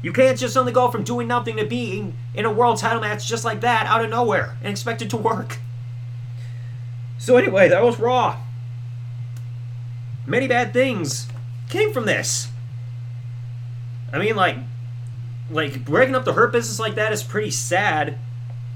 You 0.00 0.12
can't 0.12 0.38
just 0.38 0.54
suddenly 0.54 0.72
go 0.72 0.90
from 0.90 1.02
doing 1.02 1.26
nothing 1.26 1.56
to 1.56 1.64
being 1.64 2.14
in 2.34 2.44
a 2.44 2.52
world 2.52 2.78
title 2.78 3.00
match 3.00 3.26
just 3.26 3.44
like 3.44 3.60
that 3.62 3.86
out 3.86 4.04
of 4.04 4.10
nowhere 4.10 4.56
and 4.60 4.70
expect 4.70 5.02
it 5.02 5.10
to 5.10 5.16
work. 5.16 5.58
So 7.18 7.36
anyway, 7.36 7.68
that 7.68 7.82
was 7.82 7.98
Raw. 7.98 8.38
Many 10.24 10.46
bad 10.46 10.72
things 10.72 11.26
came 11.68 11.92
from 11.92 12.06
this. 12.06 12.48
I 14.12 14.18
mean, 14.18 14.36
like, 14.36 14.56
like 15.50 15.84
breaking 15.84 16.14
up 16.14 16.24
the 16.24 16.32
hurt 16.32 16.52
business 16.52 16.78
like 16.78 16.94
that 16.94 17.12
is 17.12 17.22
pretty 17.22 17.50
sad, 17.50 18.18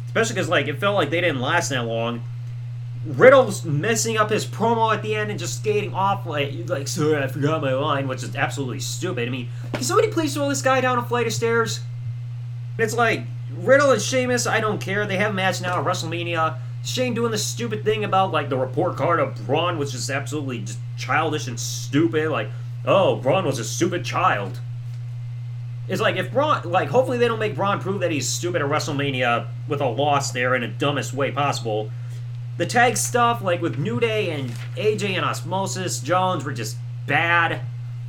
especially 0.07 0.35
because 0.35 0.49
like 0.49 0.67
it 0.67 0.79
felt 0.81 0.97
like 0.97 1.11
they 1.11 1.21
didn't 1.21 1.41
last 1.41 1.69
that 1.69 1.85
long. 1.85 2.23
Riddle's 3.05 3.65
messing 3.65 4.17
up 4.17 4.31
his 4.31 4.47
promo 4.47 4.95
at 4.95 5.03
the 5.03 5.17
end 5.17 5.31
and 5.31 5.39
just 5.39 5.59
skating 5.59 5.93
off 5.93 6.25
like 6.25 6.53
like 6.67 6.87
sorry 6.87 7.23
I 7.23 7.27
forgot 7.27 7.61
my 7.61 7.75
line, 7.75 8.07
which 8.07 8.23
is 8.23 8.37
absolutely 8.37 8.81
stupid. 8.81 9.27
I 9.27 9.31
mean, 9.31 9.49
can 9.73 9.83
somebody 9.83 10.09
please 10.09 10.35
throw 10.35 10.49
this 10.49 10.63
guy 10.63 10.81
down 10.81 10.99
a 10.99 11.03
flight 11.03 11.27
of 11.27 11.33
stairs? 11.33 11.81
It's 12.79 12.95
like 12.95 13.23
Riddle 13.53 13.91
and 13.91 14.01
Sheamus, 14.01 14.47
I 14.47 14.61
don't 14.61 14.81
care. 14.81 15.07
They 15.07 15.17
have 15.17 15.33
a 15.33 15.35
match 15.35 15.61
now 15.61 15.81
at 15.81 15.85
WrestleMania. 15.85 16.59
Shane 16.85 17.15
doing 17.15 17.31
the 17.31 17.39
stupid 17.39 17.85
thing 17.85 18.05
about 18.05 18.33
like 18.33 18.49
the 18.49 18.57
report 18.57 18.97
card 18.97 19.21
of 19.21 19.47
Braun, 19.47 19.79
which 19.79 19.95
is 19.95 20.11
absolutely 20.11 20.61
just 20.61 20.79
childish 20.97 21.49
and 21.49 21.59
stupid. 21.59 22.31
Like, 22.31 22.49
oh, 22.85 23.17
Braun 23.17 23.45
was 23.45 23.59
a 23.59 23.65
stupid 23.65 24.05
child. 24.05 24.61
It's 25.89 26.01
like 26.01 26.17
if 26.17 26.33
Braun, 26.33 26.63
like, 26.71 26.89
hopefully 26.89 27.19
they 27.19 27.29
don't 27.29 27.39
make 27.39 27.57
Braun 27.57 27.81
prove 27.81 28.01
that 28.01 28.11
he's 28.11 28.29
stupid 28.29 28.63
at 28.63 28.69
WrestleMania 28.69 29.49
with 29.69 29.81
a 29.81 29.87
loss 29.87 30.31
there 30.31 30.55
in 30.55 30.63
the 30.63 30.69
dumbest 30.69 31.13
way 31.13 31.31
possible. 31.33 31.91
The 32.59 32.67
tag 32.67 32.97
stuff, 32.97 33.43
like 33.43 33.63
with 33.63 33.79
New 33.79 33.99
Day 33.99 34.31
and 34.31 34.51
AJ 34.77 35.11
and 35.11 35.25
Osmosis 35.25 36.01
Jones, 36.01 36.45
were 36.45 36.53
just 36.53 36.77
bad. 37.07 37.61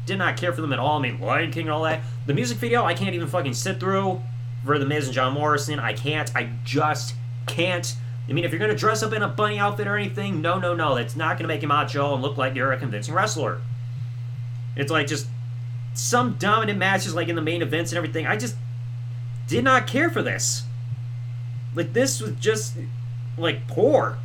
Did 0.05 0.17
not 0.17 0.35
care 0.35 0.51
for 0.51 0.61
them 0.61 0.73
at 0.73 0.79
all. 0.79 0.99
I 0.99 1.01
mean, 1.01 1.19
Lion 1.19 1.51
King 1.51 1.63
and 1.63 1.71
all 1.71 1.83
that. 1.83 2.01
The 2.25 2.33
music 2.33 2.57
video, 2.57 2.83
I 2.83 2.93
can't 2.93 3.15
even 3.15 3.27
fucking 3.27 3.53
sit 3.53 3.79
through 3.79 4.21
for 4.65 4.77
The 4.77 4.85
Miz 4.85 5.05
and 5.05 5.13
John 5.13 5.33
Morrison. 5.33 5.79
I 5.79 5.93
can't. 5.93 6.33
I 6.35 6.49
just 6.65 7.15
can't. 7.47 7.95
I 8.27 8.33
mean, 8.33 8.43
if 8.43 8.51
you're 8.51 8.67
to 8.67 8.75
dress 8.75 9.01
up 9.03 9.13
in 9.13 9.21
a 9.21 9.27
bunny 9.27 9.59
outfit 9.59 9.87
or 9.87 9.97
anything, 9.97 10.41
no, 10.41 10.59
no, 10.59 10.73
no. 10.73 10.95
That's 10.95 11.15
not 11.15 11.37
to 11.39 11.47
make 11.47 11.61
you 11.61 11.67
macho 11.67 12.13
and 12.13 12.21
look 12.21 12.37
like 12.37 12.55
you're 12.55 12.71
a 12.71 12.77
convincing 12.77 13.13
wrestler. 13.13 13.61
It's 14.75 14.91
like 14.91 15.07
just 15.07 15.27
some 15.93 16.33
dominant 16.39 16.79
matches, 16.79 17.15
like 17.15 17.27
in 17.27 17.35
the 17.35 17.41
main 17.41 17.61
events 17.61 17.91
and 17.91 17.97
everything. 17.97 18.25
I 18.25 18.37
just 18.37 18.55
did 19.47 19.63
not 19.63 19.87
care 19.87 20.09
for 20.09 20.21
this. 20.21 20.63
Like, 21.75 21.93
this 21.93 22.21
was 22.21 22.33
just, 22.33 22.75
like, 23.37 23.67
poor. 23.67 24.17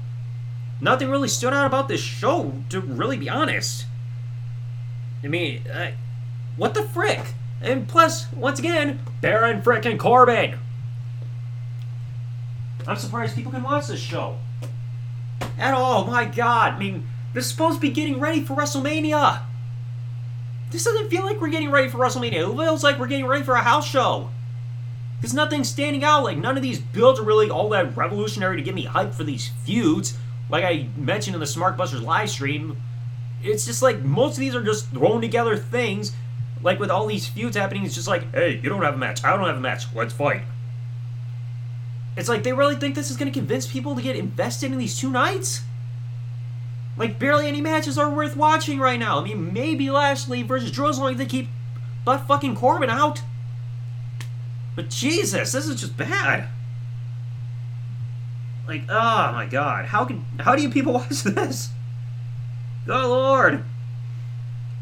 Nothing 0.81 1.11
really 1.11 1.29
stood 1.29 1.53
out 1.53 1.67
about 1.67 1.89
this 1.89 2.01
show, 2.01 2.53
to 2.71 2.81
really 2.81 3.17
be 3.17 3.29
honest. 3.29 3.87
I 5.23 5.27
mean, 5.27 5.67
uh, 5.67 5.93
what 6.57 6.75
the 6.75 6.83
frick? 6.83 7.35
And 7.61 7.89
plus, 7.89 8.33
once 8.33 8.59
again, 8.59 9.01
Baron 9.21 9.63
frickin' 9.63 9.99
Corbin. 9.99 10.59
I'm 12.87 12.97
surprised 12.97 13.35
people 13.35 13.53
can 13.53 13.63
watch 13.63 13.89
this 13.89 14.01
show. 14.01 14.39
At 15.59 15.75
all, 15.75 16.05
my 16.05 16.25
god. 16.25 16.75
I 16.75 16.79
mean, 16.79 17.07
this 17.35 17.47
is 17.47 17.51
supposed 17.51 17.77
to 17.77 17.81
be 17.81 17.91
getting 17.91 18.21
ready 18.21 18.43
for 18.43 18.55
WrestleMania. 18.55 19.43
This 20.71 20.85
doesn't 20.85 21.11
feel 21.11 21.25
like 21.25 21.41
we're 21.41 21.49
getting 21.49 21.71
ready 21.71 21.89
for 21.89 21.99
WrestleMania. 21.99 22.51
It 22.51 22.57
feels 22.57 22.85
like 22.85 22.99
we're 22.99 23.09
getting 23.09 23.27
ready 23.27 23.45
for 23.45 23.55
a 23.55 23.63
house 23.63 23.89
show. 23.89 24.31
Because 25.17 25.35
nothing's 25.35 25.69
standing 25.69 26.05
out. 26.05 26.23
Like, 26.23 26.39
none 26.39 26.57
of 26.57 26.63
these 26.63 26.79
builds 26.79 27.19
are 27.19 27.25
really 27.25 27.51
all 27.51 27.69
that 27.71 27.97
revolutionary 27.97 28.57
to 28.57 28.63
get 28.63 28.75
me 28.75 28.87
hyped 28.87 29.15
for 29.15 29.25
these 29.25 29.51
feuds. 29.65 30.17
Like 30.51 30.65
I 30.65 30.89
mentioned 30.97 31.35
in 31.35 31.41
the 31.41 31.47
Smart 31.47 31.77
Busters 31.77 32.03
live 32.03 32.31
stream, 32.31 32.81
it's 33.43 33.67
just 33.67 33.83
like 33.83 34.01
most 34.01 34.35
of 34.35 34.41
these 34.41 34.55
are 34.55 34.65
just 34.65 34.89
thrown 34.91 35.21
together 35.21 35.57
things. 35.57 36.13
Like 36.63 36.79
with 36.81 36.91
all 36.91 37.07
these 37.07 37.27
feuds 37.27 37.57
happening, 37.57 37.85
it's 37.85 37.95
just 37.95 38.09
like, 38.09 38.33
hey, 38.33 38.61
you 38.63 38.69
don't 38.69 38.83
have 38.83 38.95
a 38.95 38.99
match. 38.99 39.25
I 39.25 39.37
don't 39.37 39.47
have 39.47 39.57
a 39.57 39.61
match. 39.61 39.85
Let's 39.95 40.13
fight. 40.13 40.43
It's 42.17 42.29
like 42.29 42.43
they 42.43 42.53
really 42.53 42.75
think 42.75 42.97
this 42.97 43.11
is 43.11 43.17
going 43.17 43.31
to 43.31 43.39
convince 43.39 43.67
people 43.67 43.95
to 43.95 44.03
get 44.03 44.17
invested 44.17 44.73
in 44.73 44.79
these 44.79 44.99
two 44.99 45.11
nights? 45.11 45.61
Like, 46.97 47.21
barely 47.21 47.47
any 47.47 47.61
matches 47.61 47.97
are 47.97 48.11
worth 48.11 48.37
watching 48.37 48.81
right 48.81 48.99
now. 48.99 49.21
I 49.21 49.25
mean, 49.25 49.53
maybe 49.53 49.89
Lashley 49.89 50.43
versus 50.43 50.73
Drew 50.73 50.89
as 50.89 50.99
long 50.99 51.13
as 51.13 51.19
they 51.19 51.27
keep 51.27 51.49
butt 52.05 52.27
fucking 52.27 52.57
Corbin 52.57 52.91
out. 52.91 53.23
But 54.75 54.91
Jesus, 54.91 55.53
this 55.53 55.69
is 55.69 55.81
just 55.81 55.97
bad. 55.97 56.49
Like, 58.69 58.83
oh 58.91 59.33
my 59.33 59.47
god, 59.47 59.87
how 59.87 60.05
can 60.05 60.25
how 60.39 60.55
do 60.55 60.63
you 60.63 60.69
people 60.69 60.93
watch 61.01 61.23
this? 61.23 61.71
Good 62.85 63.07
lord. 63.07 63.65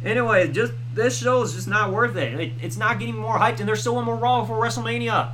Anyway, 0.05 0.49
just 0.49 0.72
this 0.94 1.18
show 1.18 1.42
is 1.42 1.55
just 1.55 1.68
not 1.68 1.92
worth 1.92 2.16
it. 2.16 2.38
it 2.40 2.53
it's 2.61 2.77
not 2.77 2.99
getting 2.99 3.16
more 3.16 3.38
hyped, 3.38 3.61
and 3.61 3.68
there's 3.68 3.81
still 3.81 3.94
one 3.94 4.05
more 4.05 4.16
Raw 4.16 4.44
for 4.44 4.55
WrestleMania. 4.55 5.31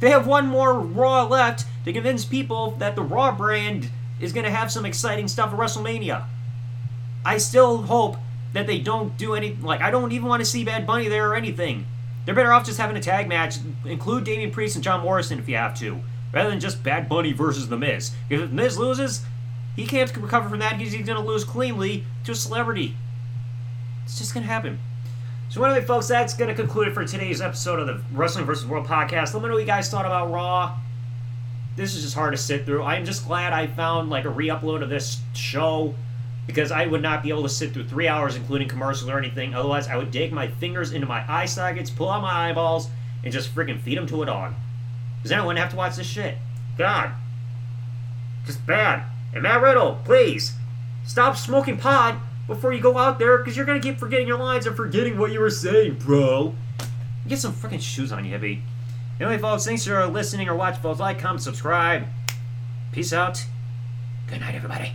They 0.00 0.10
have 0.10 0.26
one 0.26 0.48
more 0.48 0.78
Raw 0.78 1.24
left 1.26 1.64
to 1.84 1.92
convince 1.92 2.24
people 2.24 2.72
that 2.72 2.96
the 2.96 3.02
Raw 3.02 3.34
brand 3.34 3.88
is 4.20 4.32
going 4.32 4.44
to 4.44 4.50
have 4.50 4.72
some 4.72 4.84
exciting 4.84 5.28
stuff 5.28 5.52
at 5.52 5.58
WrestleMania. 5.58 6.24
I 7.24 7.38
still 7.38 7.82
hope 7.82 8.16
that 8.52 8.66
they 8.66 8.78
don't 8.78 9.16
do 9.16 9.34
any. 9.34 9.54
Like, 9.54 9.80
I 9.80 9.90
don't 9.92 10.12
even 10.12 10.28
want 10.28 10.40
to 10.40 10.46
see 10.46 10.64
Bad 10.64 10.86
Bunny 10.86 11.08
there 11.08 11.30
or 11.30 11.36
anything. 11.36 11.86
They're 12.24 12.34
better 12.34 12.52
off 12.52 12.66
just 12.66 12.78
having 12.78 12.96
a 12.96 13.00
tag 13.00 13.28
match. 13.28 13.56
Include 13.84 14.24
Damian 14.24 14.50
Priest 14.50 14.74
and 14.74 14.82
John 14.82 15.02
Morrison 15.02 15.38
if 15.38 15.48
you 15.48 15.56
have 15.56 15.78
to, 15.78 16.00
rather 16.32 16.50
than 16.50 16.60
just 16.60 16.82
Bad 16.82 17.08
Bunny 17.08 17.32
versus 17.32 17.68
The 17.68 17.76
Miz. 17.76 18.12
If 18.30 18.40
The 18.40 18.46
Miz 18.48 18.78
loses, 18.78 19.24
he 19.74 19.86
can't 19.86 20.14
recover 20.16 20.48
from 20.48 20.58
that 20.60 20.78
because 20.78 20.92
he's 20.92 21.06
going 21.06 21.20
to 21.20 21.26
lose 21.26 21.44
cleanly 21.44 22.04
to 22.24 22.32
a 22.32 22.34
celebrity. 22.34 22.96
It's 24.04 24.18
just 24.18 24.34
going 24.34 24.46
to 24.46 24.52
happen. 24.52 24.78
So 25.48 25.62
anyway, 25.62 25.84
folks, 25.84 26.08
that's 26.08 26.34
going 26.34 26.48
to 26.48 26.54
conclude 26.54 26.88
it 26.88 26.94
for 26.94 27.04
today's 27.04 27.40
episode 27.40 27.78
of 27.78 27.86
the 27.86 28.00
Wrestling 28.12 28.46
vs. 28.46 28.66
World 28.66 28.86
podcast. 28.86 29.32
Let 29.32 29.42
me 29.42 29.48
know 29.48 29.54
what 29.54 29.60
you 29.60 29.66
guys 29.66 29.88
thought 29.90 30.06
about 30.06 30.32
Raw. 30.32 30.76
This 31.76 31.94
is 31.94 32.02
just 32.02 32.14
hard 32.14 32.32
to 32.32 32.38
sit 32.38 32.64
through. 32.64 32.82
I'm 32.82 33.04
just 33.04 33.26
glad 33.26 33.52
I 33.52 33.66
found 33.66 34.10
like 34.10 34.24
a 34.24 34.30
re-upload 34.30 34.82
of 34.82 34.88
this 34.88 35.20
show 35.34 35.94
because 36.46 36.72
I 36.72 36.86
would 36.86 37.02
not 37.02 37.22
be 37.22 37.28
able 37.28 37.42
to 37.42 37.48
sit 37.48 37.72
through 37.72 37.84
three 37.84 38.08
hours, 38.08 38.34
including 38.36 38.68
commercials 38.68 39.10
or 39.10 39.18
anything. 39.18 39.54
Otherwise, 39.54 39.88
I 39.88 39.96
would 39.96 40.10
dig 40.10 40.32
my 40.32 40.48
fingers 40.48 40.92
into 40.92 41.06
my 41.06 41.24
eye 41.30 41.46
sockets, 41.46 41.90
pull 41.90 42.08
out 42.08 42.22
my 42.22 42.48
eyeballs, 42.48 42.88
and 43.22 43.32
just 43.32 43.54
freaking 43.54 43.80
feed 43.80 43.98
them 43.98 44.06
to 44.06 44.22
a 44.22 44.26
dog. 44.26 44.54
Because 45.26 45.34
then 45.34 45.40
I 45.40 45.44
wouldn't 45.44 45.58
have 45.58 45.70
to 45.70 45.76
watch 45.76 45.96
this 45.96 46.06
shit. 46.06 46.38
God. 46.78 47.10
Just 48.46 48.64
bad. 48.64 49.02
And 49.34 49.42
Matt 49.42 49.60
Riddle, 49.60 49.98
please, 50.04 50.54
stop 51.04 51.36
smoking 51.36 51.78
pot 51.78 52.20
before 52.46 52.72
you 52.72 52.80
go 52.80 52.96
out 52.96 53.18
there, 53.18 53.38
because 53.38 53.56
you're 53.56 53.66
going 53.66 53.80
to 53.80 53.84
keep 53.84 53.98
forgetting 53.98 54.28
your 54.28 54.38
lines 54.38 54.66
and 54.66 54.76
forgetting 54.76 55.18
what 55.18 55.32
you 55.32 55.40
were 55.40 55.50
saying, 55.50 55.96
bro. 55.96 56.54
Get 57.26 57.40
some 57.40 57.52
freaking 57.52 57.80
shoes 57.80 58.12
on 58.12 58.24
you, 58.24 58.38
hippie. 58.38 58.60
Anyway, 59.18 59.38
folks, 59.38 59.64
thanks 59.64 59.84
for 59.84 60.06
listening 60.06 60.48
or 60.48 60.54
watching, 60.54 60.80
folks. 60.80 61.00
Like, 61.00 61.18
comment, 61.18 61.42
subscribe. 61.42 62.04
Peace 62.92 63.12
out. 63.12 63.44
Good 64.28 64.42
night, 64.42 64.54
everybody. 64.54 64.92